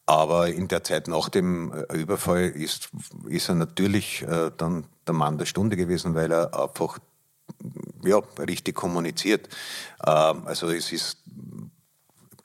Aber 0.09 0.49
in 0.49 0.69
der 0.69 0.83
Zeit 0.85 1.07
nach 1.07 1.29
dem 1.29 1.71
äh, 1.71 1.99
Überfall 1.99 2.45
ist, 2.49 2.89
ist 3.29 3.51
er 3.51 3.57
natürlich 3.57 4.23
äh, 4.23 4.51
dann 4.57 4.87
der 5.07 5.13
Mann 5.13 5.37
der 5.37 5.45
Stunde 5.45 5.77
gewesen, 5.77 6.15
weil 6.15 6.33
er 6.33 6.59
einfach 6.59 6.99
ja, 8.03 8.19
richtig 8.39 8.75
kommuniziert. 8.75 9.51
Ähm, 10.07 10.47
also 10.47 10.71
es 10.71 10.93
ist 10.93 11.19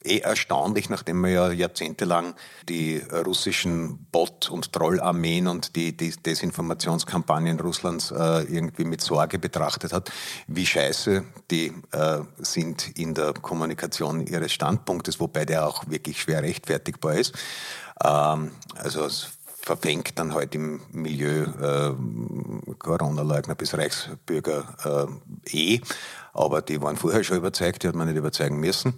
eh 0.06 0.20
erstaunlich, 0.20 0.90
nachdem 0.90 1.22
man 1.22 1.32
ja 1.32 1.52
jahrzehntelang 1.52 2.36
die 2.70 3.02
russischen 3.26 4.06
Bot- 4.12 4.50
und 4.50 4.72
Trollarmeen 4.74 5.48
und 5.48 5.76
die, 5.76 5.96
die 5.96 6.12
Desinformationskampagnen 6.12 7.60
Russlands 7.60 8.12
äh, 8.12 8.44
irgendwie 8.44 8.86
mit 8.86 9.02
Sorge 9.02 9.40
betrachtet 9.40 9.94
hat, 9.94 10.12
wie 10.48 10.66
scheiße 10.66 11.24
die 11.52 11.74
äh, 11.92 12.20
sind 12.38 12.98
in 12.98 13.14
der 13.14 13.34
Kommunikation 13.34 14.26
ihres 14.26 14.52
Standpunktes, 14.52 15.20
wobei 15.20 15.46
der 15.46 15.68
auch 15.68 15.84
wirklich 15.88 16.22
schwer 16.22 16.44
rechtfertigbar 16.44 17.16
ist. 17.16 17.34
Ähm, 18.04 18.52
also 18.76 19.06
es 19.06 19.30
verfängt 19.64 20.20
dann 20.20 20.34
halt 20.34 20.56
im 20.56 20.82
Milieu 20.92 21.44
äh, 21.44 21.94
Corona-Leugner 22.80 23.56
bis 23.56 23.78
Reichsbürger 23.78 25.10
äh, 25.48 25.76
eh, 25.76 25.82
aber 26.34 26.62
die 26.62 26.82
waren 26.82 26.98
vorher 26.98 27.24
schon 27.24 27.38
überzeugt, 27.38 27.84
die 27.84 27.88
hat 27.88 27.96
man 27.96 28.08
nicht 28.08 28.18
überzeugen 28.18 28.60
müssen. 28.60 28.96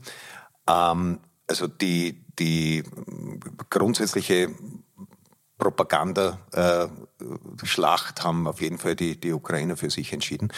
Ähm, 0.67 1.19
also 1.47 1.67
die, 1.67 2.25
die 2.39 2.83
grundsätzliche 3.69 4.49
Propagandaschlacht 5.57 8.19
äh, 8.19 8.23
haben 8.23 8.47
auf 8.47 8.61
jeden 8.61 8.77
Fall 8.77 8.95
die, 8.95 9.19
die 9.19 9.31
Ukrainer 9.31 9.77
für 9.77 9.89
sich 9.89 10.11
entschieden. 10.11 10.51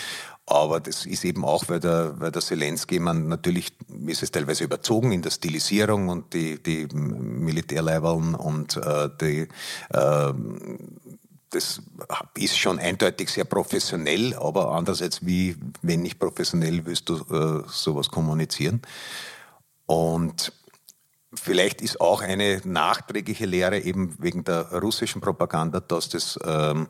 Aber 0.48 0.80
das 0.80 1.06
ist 1.06 1.24
eben 1.24 1.46
auch, 1.46 1.66
weil 1.68 1.80
der, 1.80 2.20
weil 2.20 2.32
der 2.32 2.42
Zelensky, 2.42 3.00
man 3.00 3.28
natürlich 3.28 3.74
ist 4.08 4.24
es 4.24 4.32
teilweise 4.32 4.64
überzogen 4.64 5.12
in 5.12 5.22
der 5.22 5.30
Stilisierung 5.30 6.10
und 6.10 6.34
die, 6.34 6.64
die 6.64 6.88
Militärleiberln 6.94 8.34
und 8.34 8.78
äh, 8.78 9.10
die, 9.22 9.48
äh, 9.90 10.34
das 11.50 11.82
ist 12.36 12.58
schon 12.58 12.80
eindeutig 12.80 13.30
sehr 13.30 13.46
professionell, 13.46 14.36
aber 14.36 14.72
andererseits, 14.72 15.26
wie, 15.26 15.56
wenn 15.82 16.02
nicht 16.02 16.20
professionell, 16.20 16.86
willst 16.86 17.10
du 17.10 17.16
äh, 17.16 17.64
sowas 17.68 18.10
kommunizieren? 18.10 18.82
Und 19.88 20.53
vielleicht 21.34 21.82
ist 21.82 22.00
auch 22.00 22.22
eine 22.22 22.62
nachträgliche 22.63 23.46
Lehre 23.46 23.79
eben 23.79 24.15
wegen 24.20 24.44
der 24.44 24.72
russischen 24.74 25.22
Propaganda, 25.22 25.79
dass 25.79 26.10
das 26.10 26.39
ähm, 26.46 26.88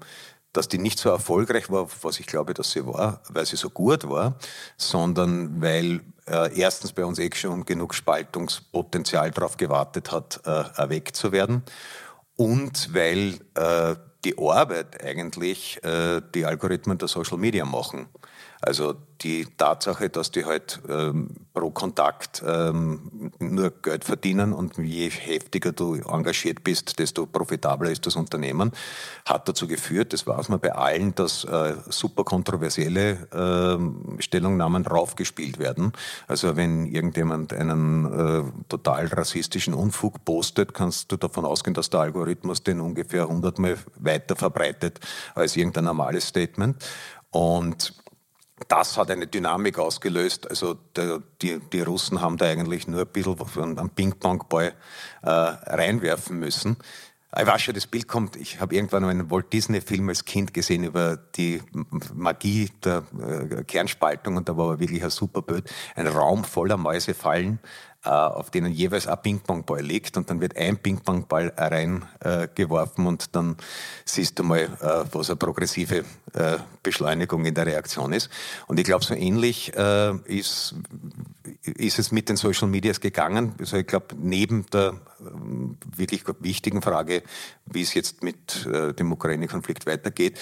dass 0.57 0.67
die 0.67 0.79
nicht 0.79 0.97
so 0.97 1.09
erfolgreich 1.09 1.69
war, 1.69 1.87
was 2.01 2.19
ich 2.19 2.25
glaube, 2.25 2.55
dass 2.55 2.71
sie 2.71 2.85
war, 2.85 3.21
weil 3.29 3.45
sie 3.45 3.57
so 3.57 3.69
gut 3.69 4.09
war, 4.09 4.37
sondern 4.75 5.61
weil 5.61 6.01
äh, 6.27 6.59
erstens 6.59 6.93
bei 6.93 7.05
uns 7.05 7.19
eh 7.19 7.29
schon 7.33 7.63
genug 7.63 7.93
Spaltungspotenzial 7.93 9.29
darauf 9.31 9.57
gewartet 9.57 10.11
hat, 10.11 10.41
äh, 10.45 10.63
erweckt 10.75 11.15
zu 11.15 11.31
werden 11.31 11.61
und 12.35 12.93
weil 12.93 13.39
äh, 13.53 13.95
die 14.25 14.37
Arbeit 14.39 15.03
eigentlich 15.03 15.81
äh, 15.83 16.21
die 16.33 16.45
Algorithmen 16.45 16.97
der 16.97 17.07
Social 17.07 17.37
Media 17.37 17.63
machen. 17.63 18.07
Also 18.61 18.95
die 19.21 19.45
Tatsache, 19.57 20.09
dass 20.09 20.31
die 20.31 20.45
halt 20.45 20.79
ähm, 20.87 21.29
pro 21.53 21.71
Kontakt 21.71 22.43
ähm, 22.45 23.31
nur 23.39 23.71
Geld 23.81 24.03
verdienen 24.03 24.53
und 24.53 24.77
je 24.77 25.09
heftiger 25.09 25.71
du 25.71 25.95
engagiert 25.95 26.63
bist, 26.63 26.99
desto 26.99 27.25
profitabler 27.25 27.89
ist 27.89 28.05
das 28.05 28.15
Unternehmen, 28.15 28.71
hat 29.25 29.47
dazu 29.47 29.67
geführt, 29.67 30.13
das 30.13 30.27
weiß 30.27 30.49
man 30.49 30.59
bei 30.59 30.73
allen, 30.73 31.15
dass 31.15 31.45
äh, 31.45 31.75
super 31.89 32.23
kontroversielle 32.23 33.27
äh, 33.31 34.21
Stellungnahmen 34.21 34.85
raufgespielt 34.85 35.57
werden. 35.57 35.93
Also 36.27 36.55
wenn 36.55 36.85
irgendjemand 36.85 37.53
einen 37.53 38.05
äh, 38.05 38.43
total 38.69 39.07
rassistischen 39.07 39.73
Unfug 39.73 40.23
postet, 40.25 40.73
kannst 40.73 41.11
du 41.11 41.17
davon 41.17 41.45
ausgehen, 41.45 41.73
dass 41.73 41.89
der 41.89 42.01
Algorithmus 42.01 42.63
den 42.63 42.81
ungefähr 42.81 43.27
hundertmal 43.27 43.77
weiter 43.97 44.35
verbreitet 44.35 44.99
als 45.33 45.55
irgendein 45.55 45.85
normales 45.85 46.27
Statement. 46.27 46.77
Und 47.31 47.93
das 48.67 48.97
hat 48.97 49.11
eine 49.11 49.27
Dynamik 49.27 49.77
ausgelöst. 49.79 50.49
Also 50.49 50.75
der, 50.95 51.21
die, 51.41 51.59
die 51.59 51.81
Russen 51.81 52.21
haben 52.21 52.37
da 52.37 52.45
eigentlich 52.45 52.87
nur 52.87 53.01
ein 53.01 53.07
bisschen 53.07 53.77
einem 53.77 53.89
Ping-Pong-Ball 53.89 54.73
äh, 55.21 55.29
reinwerfen 55.29 56.39
müssen. 56.39 56.77
Ich 57.39 57.45
weiß 57.45 57.61
schon, 57.61 57.75
das 57.75 57.85
Bild 57.85 58.07
kommt, 58.07 58.35
ich 58.35 58.61
habe 58.61 58.73
irgendwann 58.73 59.03
einen 59.03 59.29
Walt 59.29 59.51
Disney-Film 59.51 60.09
als 60.09 60.23
Kind 60.25 60.53
gesehen 60.53 60.85
über 60.85 61.17
die 61.17 61.61
Magie 62.13 62.71
der 62.83 63.03
äh, 63.19 63.63
Kernspaltung 63.63 64.37
und 64.37 64.47
da 64.47 64.57
war 64.57 64.79
wirklich 64.79 65.03
ein 65.03 65.09
super 65.09 65.41
Bild. 65.41 65.69
Ein 65.95 66.07
Raum 66.07 66.45
voller 66.45 66.77
Mäusefallen 66.77 67.59
äh, 67.59 67.86
auf 68.03 68.51
denen 68.51 68.71
jeweils 68.71 69.07
ein 69.07 69.21
Ping-Pong-Ball 69.21 69.81
liegt 69.81 70.17
und 70.17 70.29
dann 70.29 70.39
wird 70.39 70.55
ein 70.55 70.77
Ping-Pong-Ball 70.77 71.53
reingeworfen 71.57 73.05
äh, 73.05 73.07
und 73.07 73.35
dann 73.35 73.57
siehst 74.05 74.39
du 74.39 74.43
mal, 74.43 74.59
äh, 74.59 75.03
was 75.11 75.29
eine 75.29 75.37
progressive 75.37 76.05
äh, 76.33 76.57
Beschleunigung 76.83 77.45
in 77.45 77.53
der 77.53 77.65
Reaktion 77.65 78.13
ist. 78.13 78.29
Und 78.67 78.79
ich 78.79 78.85
glaube, 78.85 79.03
so 79.03 79.13
ähnlich 79.13 79.75
äh, 79.75 80.15
ist, 80.25 80.75
ist 81.63 81.99
es 81.99 82.11
mit 82.11 82.29
den 82.29 82.37
Social 82.37 82.67
Medias 82.67 83.01
gegangen. 83.01 83.55
Also 83.59 83.77
ich 83.77 83.87
glaube, 83.87 84.15
neben 84.17 84.65
der 84.67 84.93
äh, 85.19 85.23
wirklich 85.97 86.23
wichtigen 86.39 86.81
Frage, 86.81 87.23
wie 87.65 87.81
es 87.81 87.93
jetzt 87.93 88.23
mit 88.23 88.65
dem 88.65 89.11
Ukraine-Konflikt 89.11 89.85
weitergeht, 89.85 90.39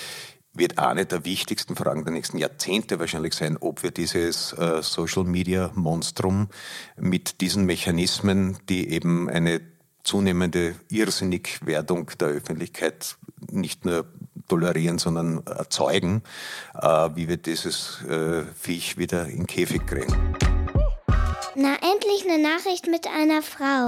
wird 0.58 0.80
eine 0.80 1.06
der 1.06 1.26
wichtigsten 1.26 1.76
Fragen 1.76 2.04
der 2.04 2.14
nächsten 2.14 2.38
Jahrzehnte 2.38 3.00
wahrscheinlich 3.00 3.34
sein, 3.34 3.58
ob 3.60 3.84
wir 3.84 3.92
dieses 3.92 4.54
äh, 4.54 4.82
Social 4.82 5.24
Media 5.24 5.72
Monstrum 5.76 6.50
mit 6.98 7.42
diesen 7.42 7.66
Mechanismen, 7.66 8.58
die 8.70 8.90
eben 8.90 9.30
eine 9.30 9.62
zunehmende 10.04 10.76
Irrsinnigwerdung 10.90 12.12
der 12.20 12.30
Öffentlichkeit 12.30 13.18
nicht 13.52 13.86
nur 13.86 14.06
tolerieren, 14.48 15.00
sondern 15.00 15.46
erzeugen, 15.46 16.22
äh, 16.80 17.10
wie 17.16 17.28
wir 17.28 17.38
dieses 17.38 18.04
äh, 18.04 18.44
Viech 18.56 18.98
wieder 18.98 19.28
in 19.28 19.48
Käfig 19.48 19.86
kriegen. 19.86 20.36
Na, 21.56 21.76
endlich 21.76 22.26
eine 22.30 22.42
Nachricht 22.42 22.88
mit 22.88 23.08
einer 23.08 23.42
Frau. 23.42 23.88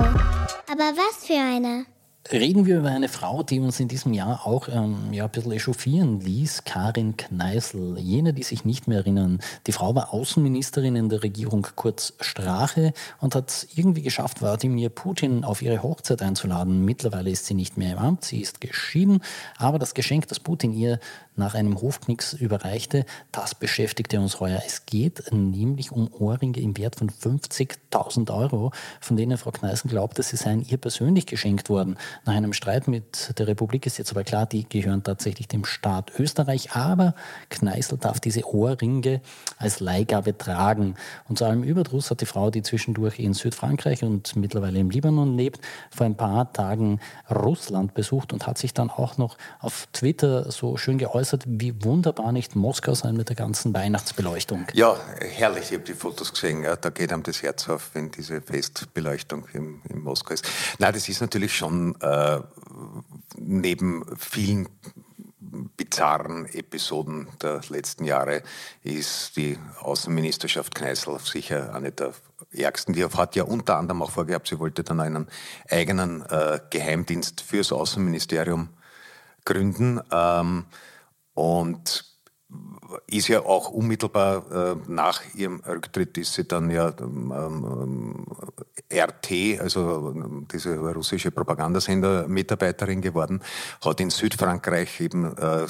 Aber 0.72 0.94
was 0.96 1.26
für 1.28 1.34
eine? 1.34 1.86
Reden 2.32 2.66
wir 2.66 2.80
über 2.80 2.90
eine 2.90 3.08
Frau, 3.08 3.42
die 3.42 3.60
uns 3.60 3.80
in 3.80 3.88
diesem 3.88 4.12
Jahr 4.12 4.46
auch 4.46 4.68
ähm, 4.68 5.14
ja, 5.14 5.26
ein 5.26 5.32
bisschen 5.32 5.54
echauffieren 5.54 6.20
ließ, 6.20 6.66
Karin 6.66 7.16
Kneißl. 7.16 7.98
Jene, 8.00 8.34
die 8.34 8.44
sich 8.44 8.66
nicht 8.66 8.88
mehr 8.88 8.98
erinnern. 9.00 9.40
Die 9.66 9.72
Frau 9.72 9.96
war 9.96 10.14
Außenministerin 10.14 10.98
in 10.98 11.08
der 11.08 11.24
Regierung 11.24 11.68
Kurz 11.76 12.14
Strache 12.20 12.92
und 13.22 13.34
hat 13.34 13.50
es 13.50 13.68
irgendwie 13.76 14.02
geschafft, 14.02 14.42
Wladimir 14.42 14.90
Putin 14.90 15.46
auf 15.46 15.62
ihre 15.62 15.82
Hochzeit 15.84 16.22
einzuladen. 16.22 16.84
Mittlerweile 16.84 17.30
ist 17.30 17.46
sie 17.46 17.54
nicht 17.54 17.78
mehr 17.78 17.94
im 17.94 18.00
Amt, 18.00 18.26
sie 18.26 18.42
ist 18.42 18.60
geschieden, 18.60 19.22
aber 19.58 19.80
das 19.80 19.94
Geschenk, 19.94 20.28
das 20.28 20.42
Putin 20.42 20.74
ihr 20.74 21.00
nach 21.38 21.54
einem 21.54 21.80
Hofknicks 21.80 22.34
überreichte, 22.34 23.06
das 23.32 23.56
beschäftigte 23.56 24.20
uns 24.20 24.40
heuer. 24.40 24.62
Es 24.66 24.86
geht 24.86 25.32
nämlich 25.32 25.92
um 25.92 26.12
Ohrringe 26.12 26.60
im 26.60 26.76
Wert 26.78 26.96
von 26.96 27.10
50.000 27.10 28.36
Euro, 28.36 28.72
von 29.00 29.18
denen 29.18 29.38
Frau 29.38 29.52
Kneißl 29.52 29.88
glaubte, 29.88 30.24
sie 30.24 30.36
seien 30.36 30.66
ihr 30.68 30.78
persönlich 30.78 31.26
geschenkt 31.28 31.70
worden. 31.70 31.98
Nach 32.26 32.34
einem 32.34 32.54
Streit 32.54 32.88
mit 32.88 33.38
der 33.38 33.48
Republik 33.48 33.86
ist 33.86 33.98
jetzt 33.98 34.12
aber 34.12 34.24
klar, 34.24 34.46
die 34.46 34.68
gehören 34.68 35.04
tatsächlich 35.04 35.48
dem 35.48 35.64
Staat 35.64 36.12
Österreich, 36.20 36.72
aber 36.72 37.14
Kneißl 37.50 37.98
darf 37.98 38.20
diese 38.20 38.46
Ohrringe 38.48 39.22
als 39.58 39.80
Leihgabe 39.80 40.38
tragen. 40.38 40.96
Und 41.30 41.38
zu 41.38 41.46
allem 41.46 41.64
Überdruss 41.64 42.10
hat 42.10 42.22
die 42.22 42.26
Frau, 42.26 42.50
die 42.50 42.64
zwischendurch 42.64 43.20
in 43.20 43.34
Südfrankreich 43.34 44.04
und 44.04 44.36
mittlerweile 44.36 44.80
im 44.80 44.90
Libanon 44.90 45.38
lebt, 45.38 45.62
vor 45.92 46.06
ein 46.06 46.18
paar 46.18 46.52
Tagen 46.52 47.00
Russland 47.30 47.94
besucht 47.94 48.34
und 48.34 48.48
hat 48.48 48.58
sich 48.58 48.74
dann 48.74 48.90
auch 48.90 49.18
noch 49.18 49.38
auf 49.60 49.88
Twitter 49.94 50.52
so 50.52 50.78
schön 50.78 50.98
geäußert, 50.98 51.27
wie 51.46 51.84
wunderbar 51.84 52.32
nicht 52.32 52.56
Moskau 52.56 52.94
sein 52.94 53.16
mit 53.16 53.30
der 53.30 53.36
ganzen 53.36 53.74
Weihnachtsbeleuchtung. 53.74 54.68
Ja, 54.74 54.98
herrlich, 55.20 55.66
ich 55.66 55.74
habe 55.74 55.84
die 55.84 55.94
Fotos 55.94 56.32
gesehen. 56.32 56.66
Da 56.82 56.90
geht 56.90 57.12
einem 57.12 57.24
das 57.24 57.42
Herz 57.42 57.68
auf, 57.70 57.92
wenn 57.94 58.12
diese 58.12 58.42
Festbeleuchtung 58.42 59.48
in, 59.54 59.82
in 59.90 60.02
Moskau 60.02 60.34
ist. 60.34 60.46
Nein, 60.80 60.94
das 60.94 61.10
ist 61.10 61.22
natürlich 61.22 61.56
schon 61.56 62.00
äh, 62.02 62.40
neben 63.38 64.06
vielen 64.18 64.68
bizarren 65.78 66.46
Episoden 66.48 67.28
der 67.42 67.62
letzten 67.70 68.06
Jahre 68.06 68.44
ist 68.84 69.38
die 69.38 69.58
Außenministerschaft 69.80 70.76
Kneißl 70.76 71.18
sicher 71.20 71.74
eine 71.74 71.92
der 71.92 72.14
ärgsten. 72.52 72.94
Die 72.94 73.04
hat 73.04 73.36
ja 73.36 73.44
unter 73.44 73.78
anderem 73.78 74.02
auch 74.02 74.12
vorgehabt, 74.12 74.48
sie 74.48 74.60
wollte 74.60 74.84
dann 74.84 75.00
einen 75.00 75.28
eigenen 75.70 76.22
äh, 76.24 76.60
Geheimdienst 76.70 77.42
fürs 77.42 77.72
Außenministerium 77.72 78.70
gründen. 79.46 80.02
Ähm, 80.12 80.66
und 81.38 82.04
ist 83.06 83.28
ja 83.28 83.42
auch 83.42 83.70
unmittelbar 83.70 84.52
äh, 84.52 84.76
nach 84.88 85.22
ihrem 85.36 85.60
Rücktritt 85.60 86.18
ist 86.18 86.34
sie 86.34 86.46
dann 86.46 86.72
ja 86.72 86.94
ähm, 87.00 87.34
ähm 87.36 88.26
RT, 88.92 89.60
also 89.60 90.14
ähm, 90.16 90.48
diese 90.52 90.80
russische 90.80 91.30
Propagandasender, 91.30 92.28
Mitarbeiterin 92.28 93.02
geworden, 93.02 93.44
hat 93.84 94.00
in 94.00 94.10
Südfrankreich 94.10 95.00
eben 95.02 95.38
äh, 95.38 95.68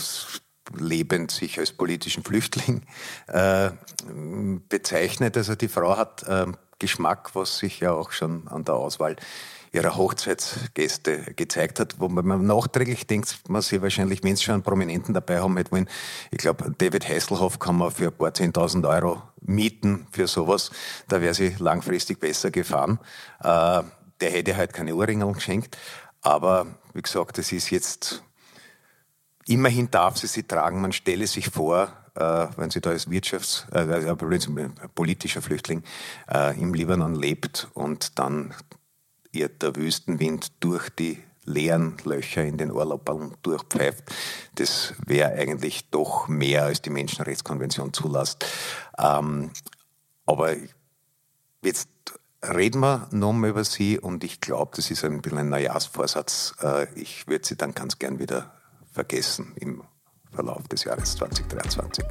lebend 0.77 1.31
sich 1.31 1.59
als 1.59 1.71
politischen 1.73 2.23
Flüchtling 2.23 2.83
äh, 3.27 3.71
bezeichnet. 4.69 5.35
Also 5.35 5.55
die 5.55 5.67
Frau 5.67 5.97
hat 5.97 6.23
äh, 6.27 6.45
Geschmack, 6.79 7.31
was 7.33 7.57
sich 7.57 7.79
ja 7.79 7.91
auch 7.91 8.11
schon 8.11 8.47
an 8.47 8.63
der 8.63 8.75
Auswahl 8.75 9.15
ihrer 9.77 9.95
Hochzeitsgäste 9.95 11.33
gezeigt 11.35 11.79
hat, 11.79 11.99
wo 11.99 12.09
man 12.09 12.45
nachträglich 12.45 13.05
denkt, 13.05 13.47
man 13.47 13.61
sie 13.61 13.81
wahrscheinlich, 13.81 14.23
wenn 14.23 14.35
sie 14.35 14.43
schon 14.43 14.55
einen 14.55 14.63
Prominenten 14.63 15.13
dabei 15.13 15.39
haben, 15.39 15.55
hätte 15.55 15.71
wollen. 15.71 15.89
Ich 16.31 16.39
glaube, 16.39 16.73
David 16.77 17.07
Hasselhoff 17.07 17.59
kann 17.59 17.77
man 17.77 17.91
für 17.91 18.07
ein 18.07 18.17
paar 18.17 18.31
10.000 18.31 18.89
Euro 18.89 19.21
mieten 19.41 20.07
für 20.11 20.27
sowas. 20.27 20.71
Da 21.07 21.21
wäre 21.21 21.35
sie 21.35 21.55
langfristig 21.59 22.19
besser 22.19 22.49
gefahren. 22.49 22.99
Äh, 23.39 23.83
der 24.19 24.31
hätte 24.31 24.57
halt 24.57 24.73
keine 24.73 24.95
Ohrringe 24.95 25.31
geschenkt. 25.31 25.77
Aber 26.21 26.65
wie 26.93 27.03
gesagt, 27.03 27.37
es 27.37 27.51
ist 27.51 27.69
jetzt, 27.69 28.23
immerhin 29.45 29.91
darf 29.91 30.17
sie 30.17 30.27
sie 30.27 30.43
tragen. 30.43 30.81
Man 30.81 30.91
stelle 30.91 31.27
sich 31.27 31.49
vor, 31.49 31.93
äh, 32.15 32.47
wenn 32.57 32.71
sie 32.71 32.81
da 32.81 32.89
als 32.89 33.07
Wirtschafts-, 33.09 33.71
äh, 33.71 34.09
äh 34.09 34.69
politischer 34.95 35.43
Flüchtling 35.43 35.83
äh, 36.33 36.59
im 36.59 36.73
Libanon 36.73 37.13
lebt 37.13 37.67
und 37.75 38.17
dann 38.17 38.55
ihr 39.37 39.49
der 39.49 39.75
Wüstenwind 39.75 40.51
durch 40.59 40.89
die 40.89 41.23
leeren 41.45 41.97
Löcher 42.03 42.43
in 42.43 42.57
den 42.57 42.71
Ohrlappern 42.71 43.35
durchpfeift. 43.41 44.03
Das 44.55 44.93
wäre 45.05 45.31
eigentlich 45.31 45.89
doch 45.89 46.27
mehr, 46.27 46.65
als 46.65 46.81
die 46.81 46.89
Menschenrechtskonvention 46.89 47.93
zulässt. 47.93 48.45
Ähm, 48.97 49.51
aber 50.25 50.55
jetzt 51.63 51.89
reden 52.43 52.81
wir 52.81 53.07
nochmal 53.11 53.51
über 53.51 53.63
sie 53.63 53.97
und 53.97 54.23
ich 54.23 54.41
glaube, 54.41 54.73
das 54.75 54.91
ist 54.91 55.03
ein 55.05 55.21
bisschen 55.21 55.39
ein 55.39 55.49
Neujahrsvorsatz. 55.49 56.55
Äh, 56.61 56.87
ich 56.95 57.27
würde 57.27 57.47
sie 57.47 57.55
dann 57.55 57.73
ganz 57.73 57.97
gern 57.97 58.19
wieder 58.19 58.53
vergessen 58.91 59.53
im 59.55 59.83
Verlauf 60.33 60.67
des 60.67 60.83
Jahres 60.83 61.15
2023. 61.15 62.03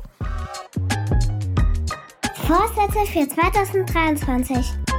Vorsätze 2.46 3.06
für 3.12 3.28
2023. 3.28 4.95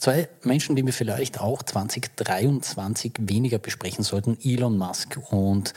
Zwei 0.00 0.30
Menschen, 0.44 0.76
die 0.76 0.86
wir 0.86 0.94
vielleicht 0.94 1.42
auch 1.42 1.62
2023 1.62 3.12
weniger 3.18 3.58
besprechen 3.58 4.02
sollten, 4.02 4.38
Elon 4.42 4.78
Musk 4.78 5.18
und 5.30 5.74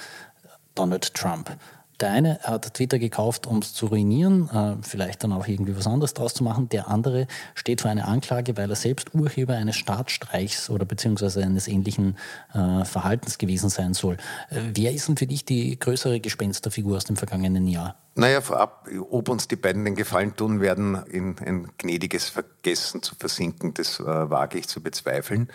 Donald 0.75 1.13
Trump. 1.13 1.57
Der 1.99 2.11
eine 2.11 2.39
hat 2.43 2.73
Twitter 2.73 2.99
gekauft, 2.99 3.47
um 3.47 3.59
es 3.59 3.73
zu 3.73 3.87
ruinieren, 3.87 4.49
äh, 4.49 4.75
vielleicht 4.81 5.23
dann 5.23 5.31
auch 5.31 5.47
irgendwie 5.47 5.77
was 5.77 5.87
anderes 5.87 6.13
draus 6.13 6.33
zu 6.33 6.43
machen. 6.43 6.69
Der 6.69 6.87
andere 6.87 7.27
steht 7.55 7.81
vor 7.81 7.91
einer 7.91 8.07
Anklage, 8.07 8.57
weil 8.57 8.69
er 8.69 8.75
selbst 8.75 9.13
Urheber 9.13 9.53
eines 9.53 9.75
Staatsstreichs 9.75 10.69
oder 10.69 10.85
beziehungsweise 10.85 11.43
eines 11.43 11.67
ähnlichen 11.67 12.17
äh, 12.53 12.83
Verhaltens 12.85 13.37
gewesen 13.37 13.69
sein 13.69 13.93
soll. 13.93 14.17
Äh, 14.49 14.61
wer 14.73 14.91
ist 14.91 15.07
denn 15.07 15.17
für 15.17 15.27
dich 15.27 15.45
die 15.45 15.77
größere 15.79 16.19
Gespensterfigur 16.19 16.97
aus 16.97 17.05
dem 17.05 17.15
vergangenen 17.15 17.67
Jahr? 17.67 17.95
Naja, 18.15 18.41
vorab, 18.41 18.87
ob 19.09 19.27
uns 19.29 19.47
die 19.47 19.55
beiden 19.55 19.85
den 19.85 19.95
Gefallen 19.95 20.35
tun 20.35 20.61
werden, 20.61 21.03
in 21.07 21.35
ein 21.39 21.71
gnädiges 21.79 22.29
Vergessen 22.29 23.01
zu 23.01 23.15
versinken, 23.15 23.73
das 23.73 23.99
äh, 23.99 24.03
wage 24.05 24.59
ich 24.59 24.67
zu 24.67 24.83
bezweifeln. 24.83 25.49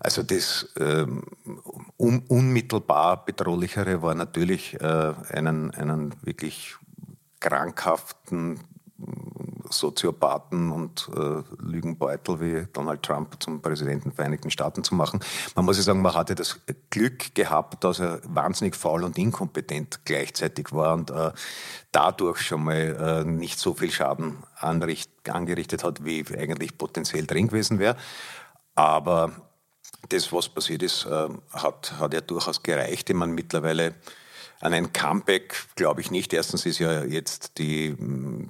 Also 0.00 0.24
das 0.24 0.68
ähm, 0.80 1.22
un 1.96 2.24
unmittelbar 2.26 3.24
bedrohlichere 3.24 4.02
war 4.02 4.16
natürlich 4.16 4.80
äh, 4.80 5.12
einen, 5.30 5.72
einen 5.80 6.14
wirklich 6.22 6.76
krankhaften 7.40 8.60
Soziopathen 9.70 10.72
und 10.72 11.08
äh, 11.14 11.42
Lügenbeutel 11.62 12.40
wie 12.40 12.66
Donald 12.72 13.02
Trump 13.02 13.42
zum 13.42 13.62
Präsidenten 13.62 14.10
der 14.10 14.16
Vereinigten 14.16 14.50
Staaten 14.50 14.84
zu 14.84 14.94
machen. 14.94 15.20
Man 15.54 15.64
muss 15.64 15.76
ja 15.76 15.84
sagen, 15.84 16.02
man 16.02 16.14
hatte 16.14 16.34
das 16.34 16.60
Glück 16.90 17.34
gehabt, 17.34 17.84
dass 17.84 18.00
er 18.00 18.20
wahnsinnig 18.24 18.74
faul 18.74 19.04
und 19.04 19.16
inkompetent 19.16 20.00
gleichzeitig 20.04 20.72
war 20.72 20.94
und 20.94 21.10
äh, 21.10 21.30
dadurch 21.92 22.40
schon 22.40 22.64
mal 22.64 22.74
äh, 22.74 23.24
nicht 23.24 23.58
so 23.58 23.74
viel 23.74 23.90
Schaden 23.90 24.38
anricht, 24.56 25.10
angerichtet 25.28 25.84
hat, 25.84 26.04
wie 26.04 26.24
eigentlich 26.36 26.76
potenziell 26.76 27.26
drin 27.26 27.48
gewesen 27.48 27.78
wäre. 27.78 27.96
Aber 28.74 29.32
das, 30.08 30.32
was 30.32 30.48
passiert 30.48 30.82
ist, 30.82 31.06
äh, 31.06 31.28
hat, 31.52 31.94
hat 31.98 32.14
ja 32.14 32.20
durchaus 32.20 32.62
gereicht. 32.62 33.08
Ich 33.08 33.16
meine, 33.16 33.32
mittlerweile 33.32 33.94
an 34.60 34.74
ein 34.74 34.92
Comeback 34.92 35.66
glaube 35.74 36.00
ich 36.00 36.10
nicht. 36.10 36.32
Erstens 36.32 36.66
ist 36.66 36.78
ja 36.78 37.04
jetzt 37.04 37.58
die, 37.58 37.96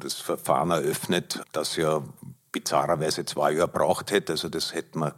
das 0.00 0.14
Verfahren 0.14 0.71
eröffnet, 0.71 1.40
das 1.52 1.76
ja 1.76 2.02
bizarrerweise 2.52 3.25
zwei 3.25 3.52
Jahre 3.52 3.69
braucht 3.69 4.11
hätte. 4.11 4.33
Also 4.33 4.49
das 4.49 4.75
hätte 4.75 4.99
man 4.99 5.12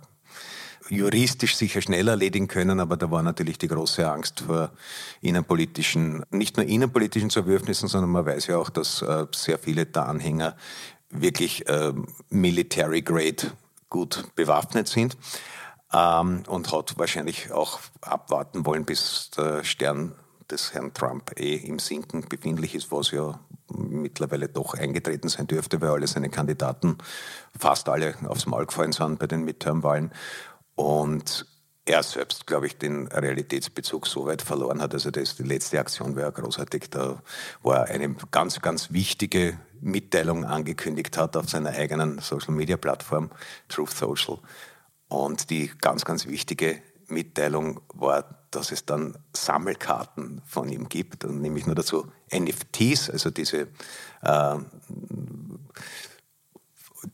juristisch 0.88 1.57
sicher 1.57 1.81
schnell 1.81 2.09
erledigen 2.09 2.49
können, 2.49 2.81
aber 2.81 2.97
da 2.97 3.11
war 3.11 3.23
natürlich 3.23 3.57
die 3.57 3.69
große 3.69 4.11
Angst 4.11 4.40
vor 4.40 4.71
innenpolitischen, 5.23 6.25
nicht 6.31 6.57
nur 6.57 6.66
innenpolitischen 6.66 7.31
Zerwürfnissen, 7.31 7.88
sondern 7.88 8.11
man 8.11 8.27
weiß 8.27 8.49
ja 8.49 8.59
auch, 8.59 8.69
dass 8.69 9.01
äh, 9.01 9.27
sehr 9.35 9.59
viele 9.59 9.87
der 9.87 10.07
Anhänger 10.07 10.57
wirklich 11.09 11.66
äh, 11.69 11.93
military 12.29 13.03
grade 13.03 13.53
gut 13.88 14.25
bewaffnet 14.35 14.88
sind 14.88 15.16
ähm, 15.93 16.43
und 16.47 16.73
hat 16.73 16.99
wahrscheinlich 16.99 17.53
auch 17.53 17.81
abwarten 18.01 18.66
wollen, 18.66 18.85
bis 18.85 19.31
der 19.37 19.64
Stern 19.64 20.14
des 20.53 20.75
Herrn 20.75 20.95
Trump 20.95 21.33
eh 21.38 21.57
im 21.57 21.79
Sinken 21.79 22.29
befindlich 22.29 22.75
ist, 22.75 22.93
was 22.93 23.11
ja 23.11 23.41
mittlerweile 23.69 24.49
doch 24.49 24.75
eingetreten 24.75 25.29
sein 25.29 25.47
dürfte, 25.47 25.81
weil 25.81 25.91
alle 25.91 26.07
seine 26.07 26.29
Kandidaten 26.29 26.99
fast 27.59 27.88
alle 27.88 28.15
aufs 28.27 28.47
Maul 28.47 28.67
gefallen 28.67 28.93
sind 28.93 29.19
bei 29.19 29.27
den 29.27 29.45
Midterm-Wahlen. 29.45 30.12
Und 30.75 31.47
er 31.85 32.03
selbst, 32.03 32.47
glaube 32.47 32.67
ich, 32.67 32.79
den 32.79 33.09
Realitätsbezug 33.09 34.07
so 34.07 34.27
weit 34.27 34.43
verloren 34.43 34.81
hat. 34.81 34.95
Also 34.95 35.11
das, 35.11 35.37
die 35.37 35.43
letzte 35.43 35.81
Aktion 35.81 36.17
ja 36.17 36.31
großartig. 36.31 36.91
Da 36.91 37.23
war 37.62 37.87
eine 37.87 38.15
ganz, 38.31 38.61
ganz 38.61 38.93
wichtige 38.93 39.59
Mitteilung 39.81 40.45
angekündigt 40.45 41.19
hat 41.19 41.37
auf 41.37 41.49
seiner 41.49 41.71
eigenen 41.71 42.21
Social-Media-Plattform 42.21 43.31
Truth 43.69 43.91
Social. 43.91 44.38
Und 45.09 45.51
die 45.51 45.73
ganz, 45.81 46.05
ganz 46.05 46.27
wichtige 46.27 46.81
Mitteilung 47.09 47.81
war, 47.93 48.41
dass 48.55 48.73
es 48.73 48.87
dann 48.87 49.19
Sammelkarten 49.33 50.43
von 50.47 50.69
ihm 50.69 50.88
gibt, 50.88 51.25
und 51.25 51.41
nämlich 51.41 51.67
nur 51.67 51.75
dazu 51.75 52.07
NFTs, 52.33 53.11
also 53.11 53.31
diese 53.31 53.69
äh, 54.23 54.57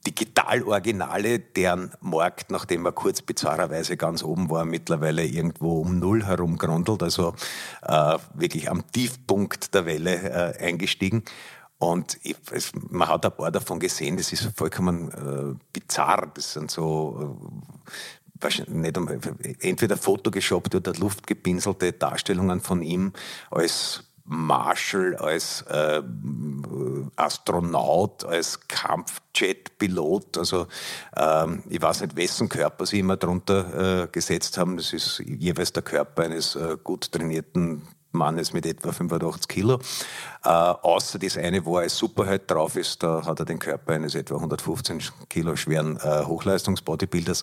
Digital-Originale, 0.06 1.38
deren 1.38 1.92
Markt, 2.00 2.50
nachdem 2.50 2.84
er 2.84 2.92
kurz 2.92 3.22
bizarrerweise 3.22 3.96
ganz 3.96 4.22
oben 4.22 4.50
war, 4.50 4.64
mittlerweile 4.64 5.24
irgendwo 5.24 5.80
um 5.80 5.98
Null 5.98 6.24
herumgrundelt, 6.24 7.02
also 7.02 7.34
äh, 7.82 8.18
wirklich 8.34 8.70
am 8.70 8.90
Tiefpunkt 8.92 9.74
der 9.74 9.86
Welle 9.86 10.54
äh, 10.58 10.64
eingestiegen. 10.64 11.24
Und 11.78 12.18
ich, 12.22 12.36
es, 12.50 12.72
man 12.74 13.08
hat 13.08 13.24
ein 13.24 13.32
paar 13.32 13.52
davon 13.52 13.78
gesehen, 13.78 14.16
das 14.16 14.32
ist 14.32 14.50
vollkommen 14.56 15.10
äh, 15.10 15.58
bizarr. 15.72 16.30
Das 16.34 16.52
sind 16.52 16.70
so 16.70 17.40
nicht 18.68 18.98
entweder 19.60 19.96
Photoshoppt 19.96 20.74
oder 20.74 20.92
luftgepinselte 20.94 21.92
Darstellungen 21.92 22.60
von 22.60 22.82
ihm 22.82 23.12
als 23.50 24.04
Marshall, 24.30 25.16
als 25.16 25.62
äh, 25.62 26.02
Astronaut, 27.16 28.24
als 28.24 28.60
Kampfjet-Pilot. 28.68 30.36
Also 30.36 30.66
ähm, 31.16 31.62
ich 31.68 31.80
weiß 31.80 32.02
nicht, 32.02 32.14
wessen 32.14 32.48
Körper 32.50 32.84
sie 32.84 33.00
immer 33.00 33.16
drunter 33.16 34.02
äh, 34.02 34.06
gesetzt 34.08 34.58
haben. 34.58 34.76
Das 34.76 34.92
ist 34.92 35.20
jeweils 35.20 35.72
der 35.72 35.82
Körper 35.82 36.24
eines 36.24 36.56
äh, 36.56 36.76
gut 36.84 37.10
trainierten 37.10 37.82
Mannes 38.12 38.52
mit 38.52 38.66
etwa 38.66 38.92
85 38.92 39.48
Kilo. 39.48 39.80
Äh, 40.44 40.48
außer 40.48 41.18
das 41.18 41.38
eine, 41.38 41.64
wo 41.64 41.76
er 41.76 41.84
als 41.84 41.96
Superheld 41.96 42.50
drauf 42.50 42.76
ist, 42.76 43.02
da 43.02 43.24
hat 43.24 43.38
er 43.40 43.46
den 43.46 43.58
Körper 43.58 43.94
eines 43.94 44.14
etwa 44.14 44.36
115 44.36 45.02
Kilo 45.30 45.56
schweren 45.56 45.96
äh, 45.96 46.24
Hochleistungs-Bodybuilders. 46.24 47.42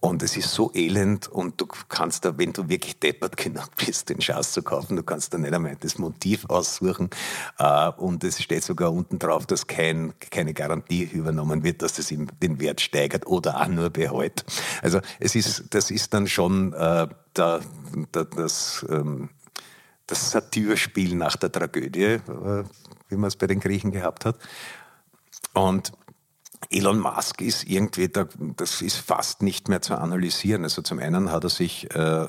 Und 0.00 0.22
es 0.22 0.34
ist 0.34 0.52
so 0.52 0.72
elend 0.74 1.28
und 1.28 1.60
du 1.60 1.66
kannst 1.66 2.24
da, 2.24 2.38
wenn 2.38 2.54
du 2.54 2.70
wirklich 2.70 2.98
deppert 2.98 3.36
genug 3.36 3.68
bist, 3.76 4.08
den 4.08 4.22
Schatz 4.22 4.52
zu 4.52 4.62
kaufen, 4.62 4.96
du 4.96 5.02
kannst 5.02 5.34
da 5.34 5.38
nicht 5.38 5.52
einmal 5.52 5.76
das 5.78 5.98
Motiv 5.98 6.46
aussuchen. 6.48 7.10
Äh, 7.58 7.90
und 7.90 8.24
es 8.24 8.42
steht 8.42 8.64
sogar 8.64 8.92
unten 8.94 9.18
drauf, 9.18 9.44
dass 9.44 9.66
kein, 9.66 10.14
keine 10.30 10.54
Garantie 10.54 11.02
übernommen 11.02 11.64
wird, 11.64 11.82
dass 11.82 11.94
das 11.94 12.10
ihm 12.10 12.28
den 12.42 12.60
Wert 12.60 12.80
steigert 12.80 13.26
oder 13.26 13.60
auch 13.60 13.68
nur 13.68 13.90
behält. 13.90 14.46
Also 14.80 15.00
es 15.18 15.34
ist, 15.34 15.64
das 15.74 15.90
ist 15.90 16.14
dann 16.14 16.26
schon 16.26 16.72
äh, 16.72 17.06
da, 17.34 17.60
da, 18.12 18.24
das, 18.24 18.86
ähm, 18.88 19.28
das 20.06 20.30
Satyrspiel 20.30 21.14
nach 21.14 21.36
der 21.36 21.52
Tragödie, 21.52 22.04
äh, 22.04 22.64
wie 23.10 23.16
man 23.16 23.28
es 23.28 23.36
bei 23.36 23.46
den 23.46 23.60
Griechen 23.60 23.90
gehabt 23.90 24.24
hat. 24.24 24.36
Und 25.52 25.92
Elon 26.68 27.00
Musk 27.00 27.40
ist 27.40 27.64
irgendwie, 27.64 28.08
da, 28.08 28.26
das 28.56 28.82
ist 28.82 28.96
fast 28.96 29.42
nicht 29.42 29.68
mehr 29.68 29.80
zu 29.80 29.96
analysieren. 29.96 30.64
Also 30.64 30.82
zum 30.82 30.98
einen 30.98 31.32
hat 31.32 31.44
er 31.44 31.50
sich 31.50 31.92
äh, 31.94 32.28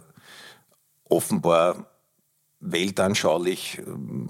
offenbar 1.09 1.87
weltanschaulich, 2.61 3.79
äh, 3.79 3.83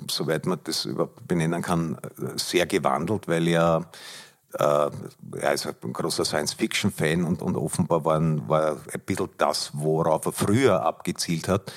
soweit 0.09 0.45
man 0.45 0.59
das 0.63 0.85
überhaupt 0.85 1.27
benennen 1.27 1.61
kann, 1.61 1.97
sehr 2.35 2.65
gewandelt, 2.65 3.27
weil 3.27 3.47
er, 3.47 3.89
äh, 4.53 4.89
er 5.39 5.53
ist 5.53 5.67
ein 5.67 5.93
großer 5.93 6.25
Science-Fiction-Fan 6.25 7.23
und, 7.23 7.41
und 7.41 7.55
offenbar 7.55 8.03
war, 8.03 8.19
war 8.49 8.77
ein 8.91 9.01
bisschen 9.05 9.29
das, 9.37 9.71
worauf 9.73 10.25
er 10.25 10.31
früher 10.31 10.83
abgezielt 10.83 11.47
hat, 11.47 11.71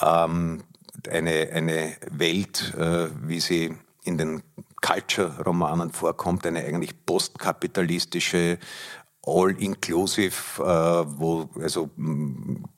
ähm, 0.00 0.62
eine, 1.08 1.48
eine 1.52 1.96
Welt, 2.10 2.74
äh, 2.76 3.08
wie 3.22 3.40
sie 3.40 3.74
in 4.04 4.18
den 4.18 4.42
Culture-Romanen 4.82 5.90
vorkommt, 5.90 6.44
eine 6.46 6.60
eigentlich 6.60 7.06
postkapitalistische 7.06 8.58
all-inclusive, 9.24 10.34
äh, 10.58 11.18
wo 11.18 11.48
also 11.60 11.90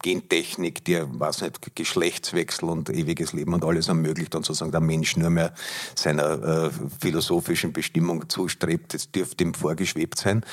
Gentechnik, 0.02 0.84
die, 0.84 1.00
weiß 1.00 1.40
nicht, 1.42 1.74
Geschlechtswechsel 1.74 2.68
und 2.68 2.90
ewiges 2.90 3.32
Leben 3.32 3.54
und 3.54 3.64
alles 3.64 3.88
ermöglicht 3.88 4.34
und 4.34 4.44
sozusagen 4.44 4.70
der 4.70 4.82
Mensch 4.82 5.16
nur 5.16 5.30
mehr 5.30 5.54
seiner 5.94 6.42
äh, 6.42 6.70
philosophischen 7.00 7.72
Bestimmung 7.72 8.28
zustrebt, 8.28 8.92
das 8.92 9.10
dürfte 9.10 9.44
ihm 9.44 9.54
vorgeschwebt 9.54 10.18
sein. 10.18 10.44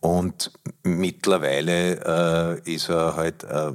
Und 0.00 0.52
mittlerweile 0.82 2.60
äh, 2.64 2.72
ist 2.72 2.88
er 2.88 3.16
halt 3.16 3.44
äh, 3.44 3.72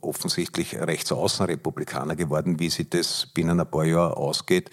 offensichtlich 0.00 0.76
Rechtsaußenrepublikaner 0.76 2.16
geworden, 2.16 2.58
wie 2.58 2.70
sich 2.70 2.90
das 2.90 3.26
binnen 3.26 3.60
ein 3.60 3.70
paar 3.70 3.84
Jahren 3.84 4.14
ausgeht 4.14 4.70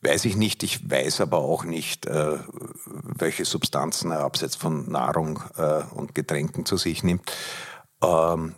Weiß 0.00 0.24
ich 0.26 0.36
nicht. 0.36 0.62
Ich 0.62 0.88
weiß 0.88 1.20
aber 1.20 1.38
auch 1.38 1.64
nicht, 1.64 2.06
äh, 2.06 2.38
welche 2.86 3.44
Substanzen 3.44 4.12
er 4.12 4.20
abseits 4.20 4.54
von 4.54 4.90
Nahrung 4.90 5.42
äh, 5.56 5.82
und 5.94 6.14
Getränken 6.14 6.64
zu 6.64 6.76
sich 6.76 7.02
nimmt. 7.02 7.32
Ähm, 8.02 8.54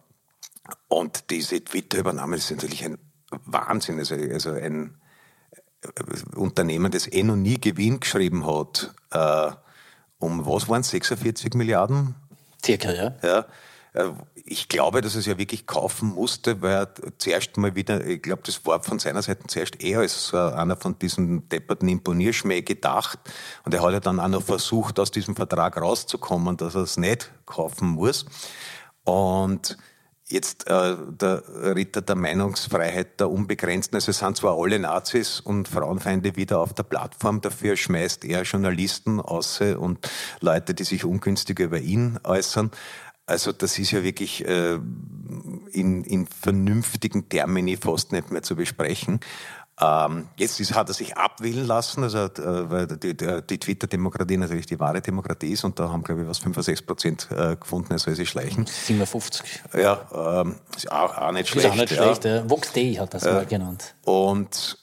und 0.89 1.31
diese 1.31 1.65
Twitter-Übernahme 1.65 2.37
ist 2.37 2.51
natürlich 2.51 2.85
ein 2.85 2.99
Wahnsinn. 3.47 3.99
Also, 3.99 4.15
also 4.15 4.51
ein 4.51 5.01
äh, 5.83 6.37
Unternehmen, 6.37 6.93
das 6.93 7.11
eh 7.11 7.23
noch 7.23 7.37
nie 7.37 7.59
Gewinn 7.59 8.01
geschrieben 8.01 8.47
hat, 8.47 8.95
äh, 9.11 9.51
um 10.19 10.45
was 10.45 10.69
waren 10.69 10.83
es, 10.83 10.91
46 10.91 11.55
Milliarden? 11.55 12.15
Circa, 12.63 12.93
ja. 12.93 13.15
ja 13.23 13.47
ich 14.35 14.69
glaube, 14.69 15.01
dass 15.01 15.17
es 15.17 15.27
ja 15.27 15.37
wirklich 15.37 15.67
kaufen 15.67 16.11
musste, 16.11 16.63
weil 16.63 16.73
er 16.73 16.95
zuerst 17.19 17.57
mal 17.57 17.75
wieder, 17.75 18.05
ich 18.07 18.23
glaube, 18.23 18.43
das 18.45 18.65
war 18.65 18.83
von 18.83 18.99
seiner 18.99 19.23
Seite 19.23 19.47
zuerst 19.49 19.83
eher 19.83 20.01
als 20.01 20.33
einer 20.33 20.77
von 20.77 20.99
diesen 20.99 21.49
depperten 21.49 21.89
Imponierschmäh 21.89 22.63
gedacht. 22.63 23.19
Und 23.65 23.75
er 23.75 23.83
hat 23.83 23.93
ja 23.93 24.01
dann 24.01 24.21
auch 24.21 24.29
noch 24.29 24.43
versucht, 24.43 25.01
aus 25.01 25.11
diesem 25.11 25.35
Vertrag 25.35 25.77
rauszukommen, 25.77 26.57
dass 26.57 26.77
er 26.77 26.83
es 26.83 26.97
nicht 26.97 27.33
kaufen 27.47 27.89
muss. 27.89 28.27
Und 29.05 29.77
jetzt 30.31 30.69
äh, 30.69 30.97
der 31.09 31.43
Ritter 31.75 32.03
der 32.03 32.15
Meinungsfreiheit 32.15 33.21
der 33.21 33.31
Unbegrenzten. 33.31 33.97
Also 33.97 34.11
es 34.11 34.19
sind 34.19 34.37
zwar 34.37 34.57
alle 34.57 34.79
Nazis 34.79 35.41
und 35.41 35.69
Frauenfeinde 35.69 36.37
wieder 36.37 36.61
auf 36.61 36.73
der 36.73 36.85
Plattform, 36.85 37.41
dafür 37.41 37.77
schmeißt 37.77 38.25
er 38.25 38.43
Journalisten 38.43 39.21
aus 39.21 39.61
und 39.61 40.09
Leute, 40.41 40.75
die 40.75 40.85
sich 40.85 41.05
ungünstig 41.05 41.59
über 41.59 41.79
ihn 41.79 42.19
äußern. 42.23 42.71
Also 43.31 43.53
das 43.53 43.79
ist 43.79 43.93
ja 43.93 44.03
wirklich 44.03 44.45
äh, 44.45 44.79
in, 45.73 46.05
in 46.05 46.27
vernünftigen 46.27 47.29
Termini 47.29 47.77
fast 47.77 48.11
nicht 48.11 48.33
mehr 48.33 48.43
zu 48.43 48.57
besprechen. 48.57 49.21
Ähm, 49.81 50.29
jetzt 50.37 50.61
ist, 50.61 50.75
hat 50.75 50.89
er 50.89 50.95
sich 50.95 51.17
abwählen 51.17 51.65
lassen, 51.65 52.03
also 52.03 52.19
äh, 52.19 52.71
weil 52.71 52.87
die, 52.87 53.17
die 53.17 53.59
Twitter-Demokratie 53.59 54.37
natürlich 54.37 54.67
die 54.67 54.79
wahre 54.79 55.01
Demokratie 55.01 55.53
ist 55.53 55.65
und 55.65 55.79
da 55.79 55.89
haben, 55.89 56.03
glaube 56.03 56.23
ich, 56.23 56.29
was 56.29 56.39
65 56.39 56.87
Prozent 56.87 57.29
äh, 57.31 57.57
gefunden, 57.57 57.93
er 57.93 57.99
soll 57.99 58.15
sich 58.15 58.29
schleichen. 58.29 58.67
57. 58.67 59.63
Ja, 59.75 60.43
ähm, 60.43 60.57
ist 60.77 60.91
auch, 60.91 61.17
auch 61.17 61.33
nicht 61.33 61.49
schlecht. 61.49 61.67
Ist 61.67 61.73
auch 61.73 61.77
nicht 61.77 61.95
schlecht, 61.95 62.25
ja. 62.25 62.51
Vox 62.51 62.73
Day 62.73 62.95
hat 62.95 63.15
das 63.15 63.25
äh, 63.25 63.33
mal 63.33 63.47
genannt. 63.47 63.95
Und 64.05 64.77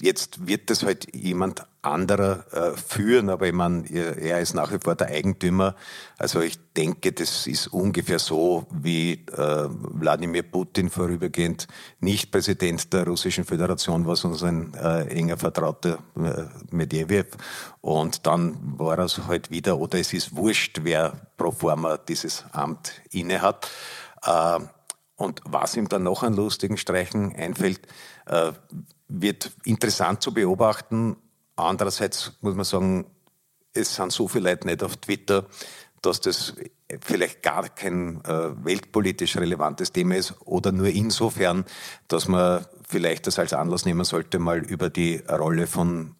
Jetzt 0.00 0.46
wird 0.46 0.70
das 0.70 0.84
halt 0.84 1.14
jemand 1.14 1.66
anderer 1.82 2.44
äh, 2.52 2.76
führen, 2.76 3.30
aber 3.30 3.46
ich 3.46 3.52
meine, 3.52 3.88
er 3.88 4.40
ist 4.40 4.54
nach 4.54 4.72
wie 4.72 4.78
vor 4.82 4.94
der 4.94 5.08
Eigentümer. 5.08 5.74
Also 6.18 6.40
ich 6.40 6.58
denke, 6.76 7.12
das 7.12 7.46
ist 7.46 7.68
ungefähr 7.68 8.18
so, 8.18 8.66
wie 8.70 9.12
äh, 9.12 9.66
Wladimir 9.68 10.42
Putin 10.42 10.90
vorübergehend 10.90 11.66
nicht 12.00 12.30
Präsident 12.30 12.92
der 12.92 13.06
Russischen 13.06 13.44
Föderation 13.44 14.06
war, 14.06 14.16
sondern 14.16 14.38
sein 14.38 14.74
äh, 14.74 15.08
enger 15.08 15.36
Vertrauter 15.36 15.98
äh, 16.16 16.44
Medvedev. 16.70 17.36
Und 17.80 18.26
dann 18.26 18.56
war 18.78 18.98
er 18.98 19.08
halt 19.26 19.50
wieder, 19.50 19.78
oder 19.78 19.98
es 19.98 20.12
ist 20.12 20.36
wurscht, 20.36 20.80
wer 20.82 21.12
pro 21.36 21.50
forma 21.50 21.96
dieses 21.96 22.44
Amt 22.52 22.92
innehat. 23.10 23.68
Äh, 24.22 24.60
und 25.18 25.42
was 25.44 25.76
ihm 25.76 25.88
dann 25.88 26.04
noch 26.04 26.22
an 26.22 26.34
lustigen 26.34 26.76
Streichen 26.76 27.34
einfällt, 27.34 27.80
äh, 28.26 28.52
wird 29.08 29.50
interessant 29.64 30.22
zu 30.22 30.32
beobachten. 30.32 31.16
Andererseits 31.56 32.32
muss 32.40 32.54
man 32.54 32.64
sagen, 32.64 33.04
es 33.74 33.96
sind 33.96 34.12
so 34.12 34.28
viele 34.28 34.50
Leute 34.50 34.68
nicht 34.68 34.82
auf 34.82 34.96
Twitter, 34.96 35.46
dass 36.02 36.20
das 36.20 36.54
vielleicht 37.02 37.42
gar 37.42 37.68
kein 37.68 38.24
äh, 38.24 38.64
weltpolitisch 38.64 39.36
relevantes 39.36 39.92
Thema 39.92 40.14
ist 40.14 40.34
oder 40.44 40.70
nur 40.70 40.86
insofern, 40.86 41.64
dass 42.06 42.28
man 42.28 42.64
vielleicht 42.88 43.26
das 43.26 43.40
als 43.40 43.52
Anlass 43.52 43.84
nehmen 43.84 44.04
sollte, 44.04 44.38
mal 44.38 44.58
über 44.58 44.88
die 44.88 45.16
Rolle 45.28 45.66
von 45.66 46.14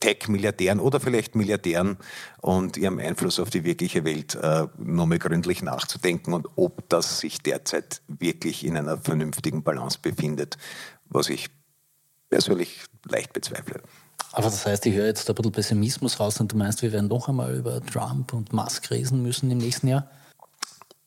Tech-Milliardären 0.00 0.80
oder 0.80 1.00
vielleicht 1.00 1.34
Milliardären 1.34 1.96
und 2.40 2.76
ihrem 2.76 2.98
Einfluss 2.98 3.40
auf 3.40 3.50
die 3.50 3.64
wirkliche 3.64 4.04
Welt 4.04 4.34
äh, 4.34 4.66
nochmal 4.78 5.18
gründlich 5.18 5.62
nachzudenken 5.62 6.34
und 6.34 6.46
ob 6.56 6.88
das 6.88 7.20
sich 7.20 7.42
derzeit 7.42 8.02
wirklich 8.06 8.64
in 8.64 8.76
einer 8.76 8.98
vernünftigen 8.98 9.62
Balance 9.62 9.98
befindet, 10.00 10.58
was 11.06 11.28
ich 11.28 11.48
persönlich 12.28 12.84
leicht 13.08 13.32
bezweifle. 13.32 13.80
Aber 14.32 14.44
das 14.44 14.66
heißt, 14.66 14.84
ich 14.86 14.94
höre 14.94 15.06
jetzt 15.06 15.28
ein 15.28 15.34
bisschen 15.34 15.52
Pessimismus 15.52 16.20
raus 16.20 16.40
und 16.40 16.52
du 16.52 16.56
meinst, 16.56 16.82
wir 16.82 16.92
werden 16.92 17.08
noch 17.08 17.28
einmal 17.28 17.54
über 17.54 17.80
Trump 17.84 18.32
und 18.34 18.52
Musk 18.52 18.90
reden 18.90 19.22
müssen 19.22 19.50
im 19.50 19.58
nächsten 19.58 19.88
Jahr? 19.88 20.10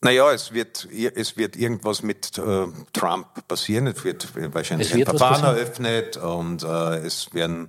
Naja, 0.01 0.31
es 0.31 0.53
wird, 0.53 0.87
es 0.91 1.35
wird 1.35 1.57
irgendwas 1.57 2.03
mit 2.03 2.37
äh, 2.37 2.67
Trump 2.93 3.47
passieren. 3.49 3.87
Es 3.87 4.03
wird 4.05 4.29
wahrscheinlich 4.53 4.91
es 4.91 4.95
wird 4.95 5.09
ein 5.09 5.17
Verfahren 5.17 5.43
eröffnet 5.43 6.15
und 6.15 6.63
äh, 6.63 6.99
es 6.99 7.33
werden, 7.33 7.67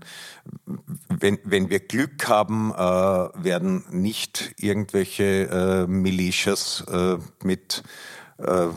wenn, 1.08 1.40
wenn 1.42 1.70
wir 1.70 1.80
Glück 1.80 2.28
haben, 2.28 2.72
äh, 2.72 2.78
werden 2.78 3.84
nicht 3.90 4.54
irgendwelche 4.58 5.24
äh, 5.24 5.86
Militias 5.88 6.84
äh, 6.88 7.16
mit 7.42 7.82
äh, 8.38 8.68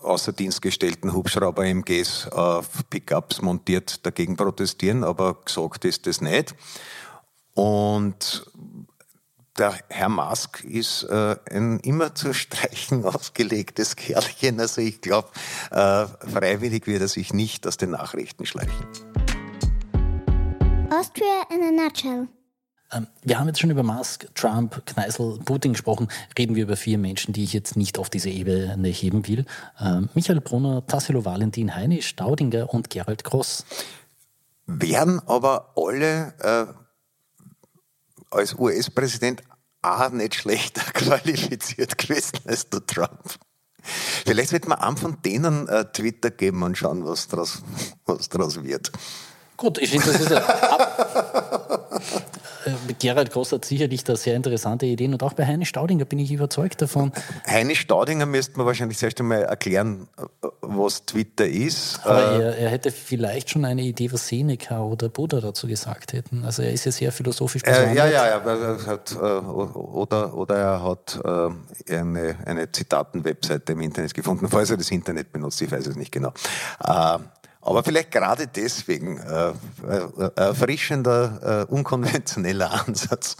außer 0.00 0.32
Dienst 0.32 0.62
gestellten 0.62 1.12
Hubschrauber-MGs 1.12 2.28
auf 2.28 2.68
Pickups 2.90 3.42
montiert 3.42 4.06
dagegen 4.06 4.36
protestieren, 4.36 5.02
aber 5.02 5.34
gesagt 5.44 5.84
ist 5.84 6.06
das 6.06 6.20
nicht. 6.20 6.54
Und 7.54 8.46
der 9.60 9.74
Herr 9.88 10.08
Musk 10.08 10.64
ist 10.64 11.02
äh, 11.04 11.36
ein 11.50 11.80
immer 11.80 12.14
zu 12.14 12.32
streichen 12.32 13.04
ausgelegtes 13.04 13.94
Kerlchen. 13.94 14.58
Also 14.58 14.80
ich 14.80 15.00
glaube, 15.02 15.28
äh, 15.70 16.06
freiwillig 16.06 16.86
wird 16.86 17.02
er 17.02 17.08
sich 17.08 17.34
nicht 17.34 17.66
aus 17.66 17.76
den 17.76 17.90
Nachrichten 17.90 18.46
schleichen. 18.46 18.86
Austria 20.90 21.42
in 21.54 21.62
a 21.62 21.84
nutshell. 21.84 22.28
Ähm, 22.92 23.06
wir 23.22 23.38
haben 23.38 23.46
jetzt 23.48 23.60
schon 23.60 23.70
über 23.70 23.82
Musk, 23.82 24.34
Trump, 24.34 24.84
Kneißl, 24.86 25.40
Putin 25.44 25.72
gesprochen. 25.72 26.08
Reden 26.36 26.56
wir 26.56 26.62
über 26.62 26.76
vier 26.76 26.96
Menschen, 26.96 27.34
die 27.34 27.44
ich 27.44 27.52
jetzt 27.52 27.76
nicht 27.76 27.98
auf 27.98 28.08
diese 28.08 28.30
Ebene 28.30 28.88
heben 28.88 29.28
will. 29.28 29.44
Ähm, 29.78 30.08
Michael 30.14 30.40
Brunner, 30.40 30.86
Tassilo 30.86 31.24
Valentin, 31.24 31.76
Heini 31.76 32.00
Staudinger 32.00 32.72
und 32.72 32.88
Gerald 32.88 33.24
Gross. 33.24 33.66
Wären 34.66 35.20
aber 35.26 35.72
alle 35.76 36.34
äh, 36.40 36.79
als 38.30 38.54
US-Präsident 38.54 39.42
auch 39.82 40.10
nicht 40.10 40.34
schlechter 40.34 40.82
qualifiziert 40.92 41.98
gewesen 41.98 42.38
als 42.46 42.68
der 42.68 42.84
Trump. 42.86 43.38
Vielleicht 43.82 44.52
wird 44.52 44.68
man 44.68 44.78
einem 44.78 44.96
von 44.96 45.22
denen 45.22 45.66
äh, 45.68 45.86
Twitter 45.90 46.30
geben 46.30 46.62
und 46.62 46.76
schauen, 46.76 47.04
was 47.04 47.28
daraus 47.28 47.62
was 48.04 48.28
draus 48.28 48.62
wird. 48.62 48.92
Gut, 49.56 49.78
ich 49.78 49.90
finde, 49.90 50.06
das 50.06 50.20
ist 50.20 50.32
ab, 50.32 51.90
äh, 51.92 52.39
Gerald 52.98 53.30
Gross 53.32 53.52
hat 53.52 53.64
sicherlich 53.64 54.04
da 54.04 54.16
sehr 54.16 54.36
interessante 54.36 54.86
Ideen 54.86 55.12
und 55.12 55.22
auch 55.22 55.32
bei 55.32 55.46
Heine 55.46 55.64
Staudinger 55.64 56.04
bin 56.04 56.18
ich 56.18 56.32
überzeugt 56.32 56.82
davon. 56.82 57.12
Heine 57.46 57.74
Staudinger 57.74 58.26
müsste 58.26 58.56
man 58.56 58.66
wahrscheinlich 58.66 58.98
zuerst 58.98 59.20
einmal 59.20 59.42
erklären, 59.42 60.08
was 60.60 61.06
Twitter 61.06 61.46
ist. 61.46 62.00
Aber 62.04 62.32
äh, 62.32 62.42
er, 62.42 62.58
er, 62.58 62.70
hätte 62.70 62.90
vielleicht 62.90 63.50
schon 63.50 63.64
eine 63.64 63.82
Idee, 63.82 64.12
was 64.12 64.28
Seneca 64.28 64.82
oder 64.82 65.08
Buddha 65.08 65.40
dazu 65.40 65.66
gesagt 65.66 66.12
hätten. 66.12 66.44
Also 66.44 66.62
er 66.62 66.72
ist 66.72 66.84
ja 66.84 66.92
sehr 66.92 67.12
philosophisch 67.12 67.62
äh, 67.64 67.94
Ja, 67.94 68.06
ja, 68.06 68.26
ja. 68.26 68.38
Er 68.38 68.86
hat, 68.86 69.12
äh, 69.12 69.16
oder, 69.16 70.34
oder 70.34 70.56
er 70.56 70.82
hat 70.82 71.20
äh, 71.24 71.94
eine, 71.94 72.36
eine 72.44 72.70
Zitaten-Webseite 72.70 73.72
im 73.72 73.80
Internet 73.80 74.14
gefunden, 74.14 74.48
falls 74.48 74.70
er 74.70 74.76
das 74.76 74.90
Internet 74.90 75.32
benutzt, 75.32 75.60
ich 75.62 75.70
weiß 75.70 75.86
es 75.86 75.96
nicht 75.96 76.12
genau. 76.12 76.32
Äh, 77.62 77.66
aber 77.66 77.84
vielleicht 77.84 78.10
gerade 78.10 78.46
deswegen 78.46 79.18
äh, 79.18 79.50
äh, 79.50 80.30
erfrischender, 80.36 81.66
äh, 81.68 81.72
unkonventioneller 81.72 82.70
Ansatz, 82.86 83.36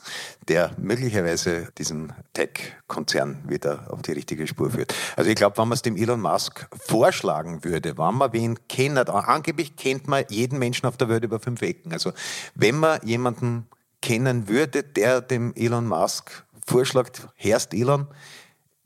der 0.48 0.72
möglicherweise 0.78 1.68
diesen 1.78 2.12
Tech-Konzern 2.32 3.42
wieder 3.48 3.86
auf 3.90 4.02
die 4.02 4.12
richtige 4.12 4.46
Spur 4.46 4.70
führt. 4.70 4.94
Also 5.16 5.30
ich 5.30 5.36
glaube, 5.36 5.58
wenn 5.58 5.68
man 5.68 5.76
es 5.76 5.82
dem 5.82 5.96
Elon 5.96 6.20
Musk 6.20 6.68
vorschlagen 6.86 7.64
würde, 7.64 7.96
wenn 7.96 8.14
man 8.14 8.32
wen 8.32 8.58
kennt, 8.68 9.08
angeblich 9.08 9.76
kennt 9.76 10.08
man 10.08 10.24
jeden 10.28 10.58
Menschen 10.58 10.86
auf 10.86 10.96
der 10.96 11.08
Welt 11.08 11.24
über 11.24 11.40
fünf 11.40 11.62
Ecken. 11.62 11.92
Also 11.92 12.12
wenn 12.54 12.76
man 12.76 13.00
jemanden 13.04 13.66
kennen 14.02 14.48
würde, 14.48 14.82
der 14.82 15.20
dem 15.20 15.54
Elon 15.54 15.86
Musk 15.86 16.44
vorschlägt, 16.66 17.26
Herrst 17.36 17.74
Elon, 17.74 18.06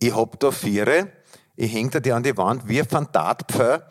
ich 0.00 0.14
hab 0.14 0.38
da 0.40 0.50
Viere, 0.50 1.08
ich 1.56 1.72
hänge 1.72 1.90
da 1.90 2.00
die 2.00 2.12
an 2.12 2.22
die 2.22 2.36
Wand 2.36 2.68
wie 2.68 2.80
ein 2.80 2.88
Phantatpfeil 2.88 3.84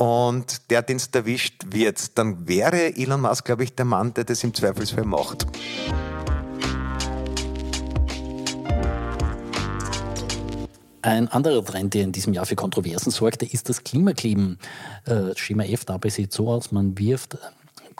und 0.00 0.70
der, 0.70 0.80
den 0.80 0.96
es 0.96 1.08
erwischt, 1.08 1.62
wird, 1.66 2.16
dann 2.16 2.48
wäre 2.48 2.96
Elon 2.96 3.20
Musk, 3.20 3.44
glaube 3.44 3.64
ich, 3.64 3.74
der 3.74 3.84
Mann, 3.84 4.14
der 4.14 4.24
das 4.24 4.42
im 4.42 4.54
Zweifelsfall 4.54 5.04
macht. 5.04 5.46
Ein 11.02 11.28
anderer 11.28 11.62
Trend, 11.62 11.92
der 11.92 12.04
in 12.04 12.12
diesem 12.12 12.32
Jahr 12.32 12.46
für 12.46 12.56
Kontroversen 12.56 13.10
sorgte, 13.10 13.44
ist 13.44 13.68
das 13.68 13.84
Klimakleben. 13.84 14.58
Äh, 15.04 15.36
Schema 15.36 15.64
F 15.64 15.84
dabei 15.84 16.08
sieht 16.08 16.32
so 16.32 16.48
aus, 16.48 16.72
man 16.72 16.96
wirft 16.98 17.36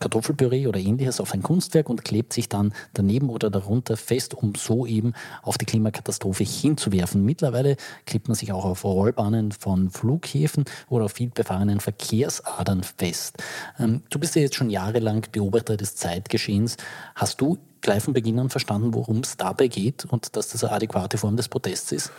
Kartoffelpüree 0.00 0.66
oder 0.66 0.80
ähnliches 0.80 1.20
auf 1.20 1.32
ein 1.32 1.42
Kunstwerk 1.42 1.88
und 1.88 2.04
klebt 2.04 2.32
sich 2.32 2.48
dann 2.48 2.74
daneben 2.94 3.28
oder 3.28 3.50
darunter 3.50 3.96
fest, 3.96 4.34
um 4.34 4.54
so 4.54 4.86
eben 4.86 5.12
auf 5.42 5.58
die 5.58 5.66
Klimakatastrophe 5.66 6.42
hinzuwerfen. 6.42 7.24
Mittlerweile 7.24 7.76
klebt 8.06 8.28
man 8.28 8.34
sich 8.34 8.52
auch 8.52 8.64
auf 8.64 8.84
Rollbahnen 8.84 9.52
von 9.52 9.90
Flughäfen 9.90 10.64
oder 10.88 11.04
auf 11.04 11.12
vielbefahrenen 11.12 11.80
Verkehrsadern 11.80 12.82
fest. 12.82 13.36
Ähm, 13.78 14.02
du 14.10 14.18
bist 14.18 14.34
ja 14.34 14.42
jetzt 14.42 14.56
schon 14.56 14.70
jahrelang 14.70 15.26
Beobachter 15.30 15.76
des 15.76 15.96
Zeitgeschehens. 15.96 16.76
Hast 17.14 17.40
du 17.40 17.58
gleich 17.82 18.02
von 18.02 18.14
Beginn 18.14 18.38
an 18.38 18.50
verstanden, 18.50 18.94
worum 18.94 19.18
es 19.18 19.36
dabei 19.36 19.68
geht 19.68 20.06
und 20.06 20.36
dass 20.36 20.48
das 20.48 20.64
eine 20.64 20.72
adäquate 20.72 21.18
Form 21.18 21.36
des 21.36 21.48
Protests 21.48 21.92
ist? 21.92 22.12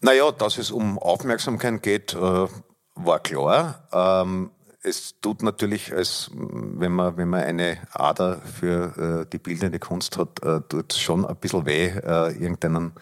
Naja, 0.00 0.32
dass 0.32 0.58
es 0.58 0.70
um 0.70 0.98
Aufmerksamkeit 0.98 1.82
geht, 1.82 2.14
äh, 2.14 2.46
war 2.94 3.18
klar. 3.20 3.88
Ähm, 3.92 4.50
es 4.86 5.20
tut 5.20 5.42
natürlich, 5.42 5.92
als 5.92 6.30
wenn 6.32 6.92
man, 6.92 7.16
wenn 7.16 7.28
man 7.28 7.42
eine 7.42 7.78
Ader 7.92 8.40
für 8.40 9.24
äh, 9.24 9.30
die 9.30 9.38
bildende 9.38 9.80
Kunst 9.80 10.16
hat, 10.16 10.42
äh, 10.44 10.60
tut 10.68 10.92
schon 10.92 11.26
ein 11.26 11.36
bisschen 11.36 11.66
weh, 11.66 11.86
äh, 11.88 12.32
irgendeinen 12.32 12.92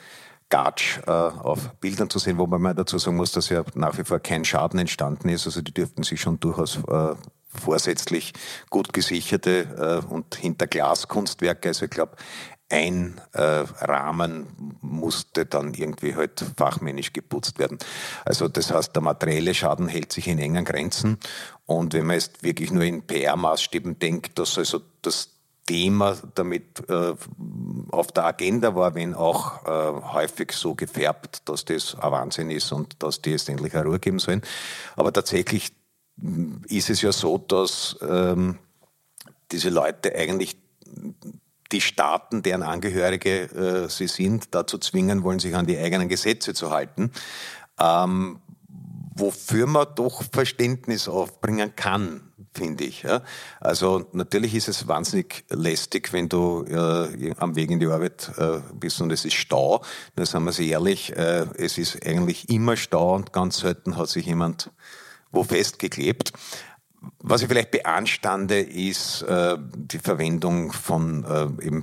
Gatsch 0.49 0.99
äh, 1.07 1.11
auf 1.11 1.75
Bildern 1.81 2.09
zu 2.09 2.19
sehen, 2.19 2.39
wo 2.39 2.47
man 2.47 2.63
mal 2.63 2.75
dazu 2.75 2.97
sagen 2.97 3.17
muss, 3.17 3.33
dass 3.33 3.51
ja 3.51 3.65
nach 3.75 3.99
wie 3.99 4.05
vor 4.05 4.19
kein 4.19 4.45
Schaden 4.45 4.79
entstanden 4.79 5.29
ist. 5.29 5.47
Also 5.47 5.61
die 5.61 5.75
dürften 5.75 6.05
sich 6.05 6.21
schon 6.21 6.41
durchaus 6.41 6.79
äh, 6.89 7.15
vorsätzlich 7.49 8.33
gut 8.71 8.93
gesicherte 8.93 10.03
äh, 10.09 10.13
und 10.13 10.35
hinter 10.37 10.67
Glaskunstwerke, 10.67 11.69
also 11.69 11.85
ich 11.85 11.91
glaube, 11.91 12.17
ein 12.75 13.21
Rahmen 13.33 14.47
musste 14.81 15.47
dann 15.47 15.75
irgendwie 15.75 16.17
halt 16.17 16.45
fachmännisch 16.57 17.13
geputzt 17.13 17.59
werden. 17.59 17.79
Also 18.25 18.49
das 18.49 18.73
heißt, 18.73 18.95
der 18.95 19.03
materielle 19.03 19.55
Schaden 19.55 19.87
hält 19.87 20.13
sich 20.13 20.27
in 20.27 20.39
engen 20.39 20.65
Grenzen. 20.65 21.19
Und 21.67 21.95
wenn 21.95 22.07
man 22.07 22.17
jetzt 22.17 22.43
wirklich 22.43 22.73
nur 22.73 22.83
in 22.83 23.07
PR-Maßstäben 23.07 23.99
denkt, 23.99 24.39
dass 24.39 24.59
also 24.59 24.81
das 25.03 25.31
Thema 25.67 26.17
damit 26.35 26.89
äh, 26.89 27.15
auf 27.91 28.13
der 28.13 28.25
Agenda 28.27 28.75
war, 28.75 28.95
wenn 28.95 29.15
auch 29.15 29.65
äh, 29.65 30.03
häufig 30.13 30.53
so 30.53 30.75
gefärbt, 30.75 31.49
dass 31.49 31.65
das 31.65 31.95
ein 31.95 32.13
Wahnsinn 32.13 32.51
ist 32.51 32.71
und 32.73 33.03
dass 33.03 33.23
die 33.23 33.31
jetzt 33.31 33.49
endlich 33.49 33.75
eine 33.75 33.85
Ruhe 33.85 33.99
geben 33.99 34.19
sollen. 34.19 34.43
Aber 34.97 35.13
tatsächlich 35.13 35.73
ist 36.69 36.91
es 36.91 37.03
ja 37.03 37.13
so, 37.13 37.39
dass 37.39 37.97
ähm, 38.03 38.59
diese 39.51 39.71
Leute 39.71 40.15
eigentlich 40.15 40.57
die 41.73 41.81
Staaten, 41.81 42.43
deren 42.43 42.63
Angehörige 42.63 43.85
äh, 43.85 43.89
sie 43.89 44.07
sind, 44.07 44.55
dazu 44.55 44.79
zwingen 44.79 45.23
wollen, 45.23 45.39
sich 45.39 45.55
an 45.55 45.67
die 45.67 45.79
eigenen 45.79 46.09
Gesetze 46.09 46.55
zu 46.55 46.71
halten, 46.71 47.11
ähm, 47.81 48.41
wofür 49.17 49.67
man 49.67 49.87
doch 49.95 50.23
Verständnis 50.33 51.09
aufbringen 51.09 51.75
kann, 51.77 52.33
finde 52.53 52.85
ich. 52.85 53.03
Ja? 53.03 53.23
Also 53.61 54.07
natürlich 54.13 54.55
ist 54.55 54.69
es 54.69 54.89
wahnsinnig 54.89 55.45
lästig, 55.51 56.13
wenn 56.13 56.29
du 56.29 56.65
äh, 56.65 57.35
am 57.39 57.57
Weg 57.57 57.71
in 57.71 57.81
die 57.81 57.87
Arbeit 57.87 58.33
äh, 58.37 58.61
bist 58.75 59.01
und 59.01 59.13
es 59.13 59.25
ist 59.25 59.35
Stau. 59.35 59.83
Da 60.17 60.27
sagen 60.27 60.45
wir 60.45 60.53
sie 60.53 60.69
ehrlich, 60.69 61.17
äh, 61.17 61.47
es 61.57 61.79
ist 61.79 62.05
eigentlich 62.07 62.49
immer 62.49 62.77
Stau 62.77 63.15
und 63.15 63.33
ganz 63.33 63.59
selten 63.59 63.97
hat 63.97 64.09
sich 64.09 64.27
jemand 64.27 64.71
wo 65.35 65.43
festgeklebt. 65.43 66.33
Was 67.21 67.43
ich 67.43 67.49
vielleicht 67.49 67.71
beanstande, 67.71 68.61
ist 68.61 69.23
äh, 69.23 69.57
die 69.59 69.99
Verwendung 69.99 70.73
von 70.73 71.25
äh, 71.25 71.67
eben 71.67 71.83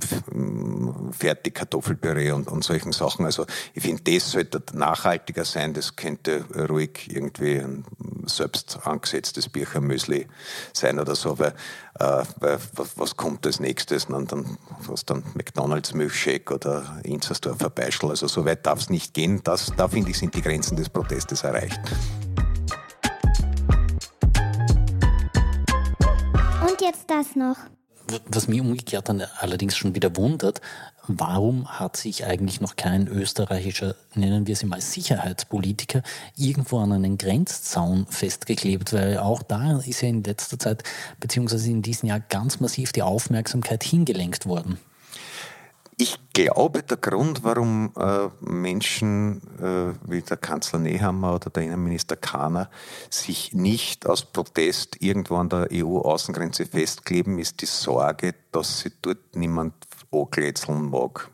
Fertigkartoffelpüree 1.12 2.30
und, 2.30 2.48
und 2.48 2.62
solchen 2.62 2.92
Sachen. 2.92 3.24
Also 3.24 3.46
ich 3.74 3.82
finde, 3.82 4.02
das 4.04 4.30
sollte 4.30 4.62
nachhaltiger 4.72 5.44
sein. 5.44 5.74
Das 5.74 5.96
könnte 5.96 6.44
ruhig 6.68 7.08
irgendwie 7.10 7.58
ein 7.58 7.84
selbst 8.26 8.78
angesetztes 8.84 9.48
Birchermüsli 9.48 10.26
sein 10.72 11.00
oder 11.00 11.14
so. 11.14 11.38
Weil, 11.38 11.54
äh, 11.98 12.22
weil 12.38 12.58
was, 12.74 12.96
was, 12.96 13.16
kommt 13.16 13.44
als 13.46 13.58
nächstes? 13.58 14.04
Und 14.06 14.30
dann 14.30 14.58
was 14.86 15.04
dann 15.04 15.24
McDonalds 15.34 15.94
Milchshake 15.94 16.54
oder 16.54 17.00
Inzersdorfer 17.02 17.70
Beischel. 17.70 18.10
Also 18.10 18.28
so 18.28 18.44
weit 18.44 18.66
darf 18.66 18.80
es 18.80 18.90
nicht 18.90 19.14
gehen. 19.14 19.40
Das, 19.44 19.72
da 19.76 19.88
finde 19.88 20.10
ich, 20.10 20.18
sind 20.18 20.34
die 20.34 20.42
Grenzen 20.42 20.76
des 20.76 20.88
Protestes 20.88 21.42
erreicht. 21.42 21.80
Das 27.22 27.36
noch. 27.36 27.56
Was 28.26 28.48
mich 28.48 28.60
umgekehrt 28.60 29.08
dann 29.08 29.22
allerdings 29.38 29.76
schon 29.76 29.94
wieder 29.94 30.16
wundert, 30.16 30.60
warum 31.06 31.68
hat 31.68 31.96
sich 31.96 32.26
eigentlich 32.26 32.60
noch 32.60 32.74
kein 32.74 33.06
österreichischer, 33.06 33.94
nennen 34.14 34.48
wir 34.48 34.54
es 34.54 34.64
mal 34.64 34.80
Sicherheitspolitiker, 34.80 36.02
irgendwo 36.36 36.78
an 36.78 36.92
einen 36.92 37.16
Grenzzaun 37.16 38.06
festgeklebt? 38.06 38.92
Weil 38.92 39.18
auch 39.18 39.42
da 39.44 39.78
ist 39.78 40.02
ja 40.02 40.08
in 40.08 40.24
letzter 40.24 40.58
Zeit, 40.58 40.82
beziehungsweise 41.20 41.70
in 41.70 41.82
diesem 41.82 42.08
Jahr 42.08 42.20
ganz 42.20 42.58
massiv 42.58 42.92
die 42.92 43.02
Aufmerksamkeit 43.02 43.84
hingelenkt 43.84 44.46
worden. 44.46 44.78
Ich 45.98 46.18
glaube, 46.32 46.82
der 46.82 46.96
Grund, 46.96 47.44
warum 47.44 47.92
äh, 47.96 48.28
Menschen 48.40 49.42
äh, 49.60 49.92
wie 50.10 50.22
der 50.22 50.38
Kanzler 50.38 50.78
Nehammer 50.78 51.34
oder 51.34 51.50
der 51.50 51.64
Innenminister 51.64 52.16
Kahner 52.16 52.70
sich 53.10 53.52
nicht 53.52 54.06
aus 54.06 54.24
Protest 54.24 54.96
irgendwo 55.00 55.36
an 55.36 55.50
der 55.50 55.68
EU-Außengrenze 55.70 56.66
festkleben, 56.66 57.38
ist 57.38 57.60
die 57.60 57.66
Sorge, 57.66 58.34
dass 58.52 58.80
sie 58.80 58.92
dort 59.02 59.36
niemand 59.36 59.74
anglätzeln 60.10 60.88
mag. 60.88 61.30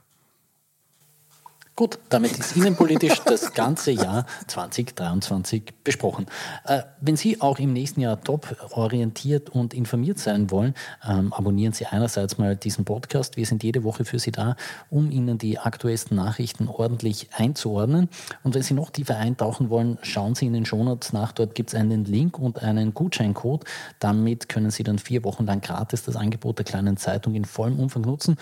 Gut, 1.78 2.00
damit 2.08 2.36
ist 2.36 2.56
innenpolitisch 2.56 3.20
das 3.24 3.54
ganze 3.54 3.92
Jahr 3.92 4.26
2023 4.48 5.62
besprochen. 5.84 6.26
Äh, 6.64 6.82
wenn 7.00 7.14
Sie 7.14 7.40
auch 7.40 7.60
im 7.60 7.72
nächsten 7.72 8.00
Jahr 8.00 8.20
top 8.20 8.56
orientiert 8.72 9.48
und 9.50 9.74
informiert 9.74 10.18
sein 10.18 10.50
wollen, 10.50 10.74
ähm, 11.08 11.32
abonnieren 11.32 11.72
Sie 11.72 11.86
einerseits 11.86 12.36
mal 12.36 12.56
diesen 12.56 12.84
Podcast. 12.84 13.36
Wir 13.36 13.46
sind 13.46 13.62
jede 13.62 13.84
Woche 13.84 14.04
für 14.04 14.18
Sie 14.18 14.32
da, 14.32 14.56
um 14.90 15.12
Ihnen 15.12 15.38
die 15.38 15.60
aktuellsten 15.60 16.16
Nachrichten 16.16 16.66
ordentlich 16.66 17.28
einzuordnen. 17.36 18.08
Und 18.42 18.56
wenn 18.56 18.62
Sie 18.62 18.74
noch 18.74 18.90
tiefer 18.90 19.16
eintauchen 19.16 19.70
wollen, 19.70 19.98
schauen 20.02 20.34
Sie 20.34 20.46
in 20.46 20.54
den 20.54 20.66
Shownotes 20.66 21.12
nach. 21.12 21.30
Dort 21.30 21.54
gibt 21.54 21.70
es 21.70 21.76
einen 21.76 22.04
Link 22.04 22.40
und 22.40 22.60
einen 22.60 22.92
Gutscheincode. 22.92 23.64
Damit 24.00 24.48
können 24.48 24.72
Sie 24.72 24.82
dann 24.82 24.98
vier 24.98 25.22
Wochen 25.22 25.46
lang 25.46 25.60
gratis 25.60 26.02
das 26.02 26.16
Angebot 26.16 26.58
der 26.58 26.64
kleinen 26.64 26.96
Zeitung 26.96 27.36
in 27.36 27.44
vollem 27.44 27.78
Umfang 27.78 28.02
nutzen. 28.02 28.34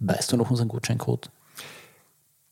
Weißt 0.00 0.32
du 0.32 0.36
noch 0.36 0.50
unseren 0.50 0.66
Gutscheincode? 0.66 1.30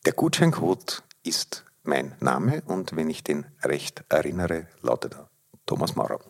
Der 0.06 0.14
Gutscheincode 0.14 1.02
ist 1.24 1.66
mein 1.82 2.14
Name 2.20 2.62
und 2.64 2.96
wenn 2.96 3.10
ich 3.10 3.22
den 3.22 3.44
recht 3.62 4.02
erinnere, 4.08 4.66
lautet 4.80 5.14
er 5.14 5.28
Thomas 5.66 5.94
Maurer. 5.94 6.20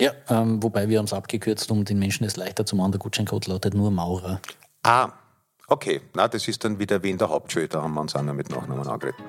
Ja, 0.00 0.10
ähm, 0.28 0.60
wobei 0.60 0.88
wir 0.88 0.98
haben 0.98 1.04
es 1.04 1.12
abgekürzt, 1.12 1.70
um 1.70 1.84
den 1.84 2.00
Menschen 2.00 2.24
es 2.24 2.36
leichter 2.36 2.66
zu 2.66 2.74
machen. 2.74 2.90
Der 2.90 2.98
Gutscheincode 2.98 3.46
lautet 3.46 3.74
nur 3.74 3.92
Maurer. 3.92 4.40
Ah, 4.82 5.12
okay. 5.68 6.00
Na, 6.14 6.26
das 6.26 6.48
ist 6.48 6.64
dann 6.64 6.80
wieder 6.80 7.00
wie 7.04 7.10
in 7.10 7.18
der 7.18 7.28
Hauptschule, 7.28 7.68
da 7.68 7.82
haben 7.82 7.94
wir 7.94 8.00
uns 8.00 8.16
auch 8.16 8.22
noch 8.22 8.34
mit 8.34 8.50
Nachnamen 8.50 8.84
angeredet. 8.84 9.20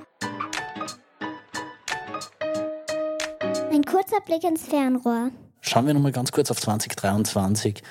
Ein 3.71 3.83
kurzer 3.83 4.21
Blick 4.25 4.43
ins 4.43 4.63
Fernrohr. 4.63 5.29
Schauen 5.61 5.85
wir 5.85 5.93
nochmal 5.93 6.11
ganz 6.11 6.31
kurz 6.31 6.49
auf 6.49 6.59
2023. 6.59 7.83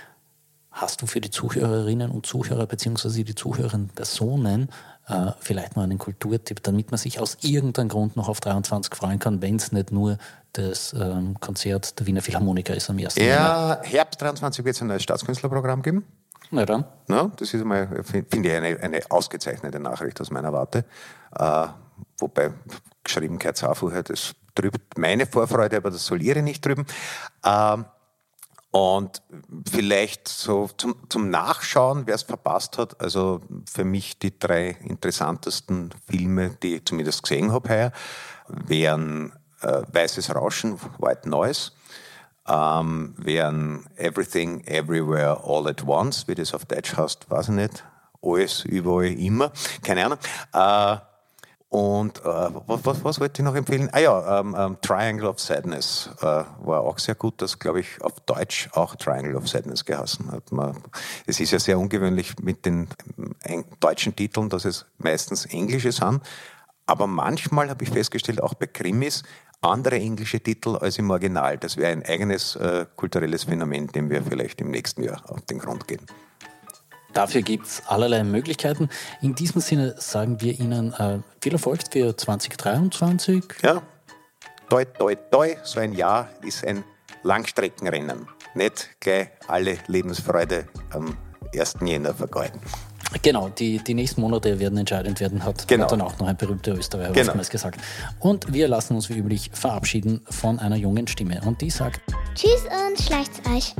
Hast 0.72 1.02
du 1.02 1.06
für 1.06 1.20
die 1.20 1.30
Zuhörerinnen 1.30 2.10
und 2.10 2.26
Zuhörer 2.26 2.66
beziehungsweise 2.66 3.22
die 3.22 3.34
zuhörenden 3.34 3.90
Personen 3.90 4.70
äh, 5.10 5.32
vielleicht 5.40 5.76
noch 5.76 5.82
einen 5.82 5.98
Kulturtipp, 5.98 6.62
damit 6.62 6.90
man 6.90 6.98
sich 6.98 7.20
aus 7.20 7.38
irgendeinem 7.42 7.88
Grund 7.88 8.16
noch 8.16 8.28
auf 8.28 8.40
23 8.40 8.94
freuen 8.94 9.18
kann, 9.18 9.42
wenn 9.42 9.56
es 9.56 9.72
nicht 9.72 9.92
nur 9.92 10.18
das 10.52 10.92
ähm, 10.92 11.38
Konzert 11.40 11.98
der 11.98 12.06
Wiener 12.06 12.22
Philharmoniker 12.22 12.74
ist 12.74 12.90
am 12.90 12.98
1. 12.98 13.16
Ja, 13.16 13.80
Herbst 13.82 14.20
23 14.20 14.64
wird 14.64 14.76
es 14.76 14.82
ein 14.82 14.88
neues 14.88 15.02
Staatskünstlerprogramm 15.02 15.82
geben. 15.82 16.04
Na 16.50 16.64
dann. 16.64 16.84
Ja, 17.08 17.30
das 17.36 17.54
ist 17.54 17.60
einmal, 17.60 18.02
finde 18.04 18.48
ich, 18.48 18.54
eine, 18.54 18.80
eine 18.80 19.00
ausgezeichnete 19.08 19.78
Nachricht 19.78 20.20
aus 20.20 20.30
meiner 20.30 20.52
Warte. 20.52 20.84
Äh, 21.38 21.66
wobei 22.18 22.50
geschrieben 23.04 23.38
auch 23.62 23.76
vorher, 23.76 24.02
das 24.02 24.34
trübt 24.54 24.98
meine 24.98 25.26
Vorfreude, 25.26 25.76
aber 25.76 25.90
das 25.90 26.04
soll 26.04 26.22
ihre 26.22 26.42
nicht 26.42 26.64
drüben. 26.64 26.86
Äh, 27.44 27.78
und 28.70 29.22
vielleicht 29.70 30.28
so 30.28 30.68
zum, 30.76 30.94
zum 31.08 31.30
Nachschauen, 31.30 32.06
wer 32.06 32.14
es 32.14 32.22
verpasst 32.22 32.78
hat, 32.78 33.00
also 33.00 33.40
für 33.70 33.84
mich 33.84 34.18
die 34.18 34.38
drei 34.38 34.76
interessantesten 34.84 35.90
Filme, 36.08 36.56
die 36.62 36.76
ich 36.76 36.84
zumindest 36.84 37.22
gesehen 37.22 37.52
habe 37.52 37.68
heuer, 37.68 37.92
wären 38.48 39.32
äh, 39.62 39.82
Weißes 39.92 40.34
Rauschen, 40.34 40.78
White 40.98 41.28
Noise, 41.28 41.72
ähm, 42.46 43.14
wären 43.18 43.88
Everything, 43.96 44.64
Everywhere, 44.64 45.42
All 45.44 45.66
at 45.68 45.84
Once, 45.86 46.28
wie 46.28 46.34
das 46.34 46.54
auf 46.54 46.64
Deutsch 46.64 46.96
heißt, 46.96 47.28
weiß 47.28 47.48
ich 47.48 47.54
nicht, 47.54 47.84
alles, 48.22 48.64
überall, 48.64 49.06
immer, 49.06 49.52
keine 49.82 50.06
Ahnung. 50.06 50.18
Äh, 50.52 51.09
Und 51.70 52.18
äh, 52.24 52.48
was, 52.66 53.04
was, 53.04 53.20
wollte 53.20 53.40
ich 53.40 53.44
noch 53.44 53.54
empfehlen? 53.54 53.88
Ah 53.92 54.00
ja, 54.00 54.40
ähm, 54.40 54.56
ähm, 54.58 54.76
Triangle 54.82 55.28
of 55.28 55.38
Sadness 55.38 56.10
äh, 56.20 56.24
war 56.24 56.80
auch 56.80 56.98
sehr 56.98 57.14
gut. 57.14 57.40
Das 57.40 57.60
glaube 57.60 57.78
ich 57.78 58.02
auf 58.02 58.18
Deutsch 58.26 58.68
auch 58.72 58.96
Triangle 58.96 59.36
of 59.36 59.48
Sadness 59.48 59.84
geheißen 59.84 60.32
hat. 60.32 60.50
Man, 60.50 60.82
es 61.26 61.38
ist 61.38 61.52
ja 61.52 61.60
sehr 61.60 61.78
ungewöhnlich 61.78 62.34
mit 62.40 62.66
den 62.66 62.88
ähm, 63.44 63.64
deutschen 63.78 64.16
Titeln, 64.16 64.48
dass 64.48 64.64
es 64.64 64.84
meistens 64.98 65.46
englische 65.46 65.92
sind. 65.92 66.20
Aber 66.86 67.06
manchmal 67.06 67.70
habe 67.70 67.84
ich 67.84 67.90
festgestellt, 67.90 68.42
auch 68.42 68.54
bei 68.54 68.66
Krimis, 68.66 69.22
andere 69.60 69.94
englische 69.94 70.40
Titel 70.40 70.76
als 70.76 70.98
im 70.98 71.08
Original. 71.08 71.56
Das 71.56 71.76
wäre 71.76 71.92
ein 71.92 72.04
eigenes 72.04 72.56
äh, 72.56 72.86
kulturelles 72.96 73.44
Phänomen, 73.44 73.86
dem 73.86 74.10
wir 74.10 74.24
vielleicht 74.24 74.60
im 74.60 74.72
nächsten 74.72 75.04
Jahr 75.04 75.22
auf 75.30 75.42
den 75.42 75.60
Grund 75.60 75.86
gehen. 75.86 76.04
Dafür 77.12 77.42
gibt 77.42 77.66
es 77.66 77.82
allerlei 77.86 78.22
Möglichkeiten. 78.24 78.88
In 79.20 79.34
diesem 79.34 79.60
Sinne 79.60 79.94
sagen 79.98 80.40
wir 80.40 80.58
Ihnen 80.58 80.92
äh, 80.94 81.18
viel 81.42 81.52
Erfolg 81.54 81.80
für 81.90 82.16
2023. 82.16 83.42
Ja, 83.62 83.82
toi, 84.68 84.84
toi, 84.84 85.14
toi, 85.30 85.56
so 85.64 85.80
ein 85.80 85.92
Jahr 85.92 86.28
ist 86.42 86.64
ein 86.64 86.84
Langstreckenrennen. 87.22 88.26
Nicht 88.54 88.90
gleich 89.00 89.28
alle 89.48 89.78
Lebensfreude 89.86 90.66
am 90.90 91.16
1. 91.54 91.74
Jänner 91.84 92.14
vergeuden. 92.14 92.60
Genau, 93.22 93.48
die, 93.48 93.78
die 93.82 93.94
nächsten 93.94 94.20
Monate 94.20 94.60
werden 94.60 94.78
entscheidend 94.78 95.18
werden, 95.18 95.44
hat, 95.44 95.66
Genau. 95.66 95.84
hat 95.84 95.92
dann 95.92 96.00
auch 96.00 96.16
noch 96.20 96.28
ein 96.28 96.36
berühmter 96.36 96.74
Österreicher 96.76 97.12
Genau. 97.12 97.26
oftmals 97.28 97.50
gesagt. 97.50 97.80
Und 98.20 98.52
wir 98.52 98.68
lassen 98.68 98.94
uns 98.94 99.08
wie 99.08 99.14
üblich 99.18 99.50
verabschieden 99.52 100.20
von 100.30 100.60
einer 100.60 100.76
jungen 100.76 101.08
Stimme. 101.08 101.40
Und 101.44 101.60
die 101.60 101.70
sagt, 101.70 102.00
Tschüss 102.36 102.62
und 102.88 103.00
schleicht's 103.02 103.40
euch. 103.50 103.74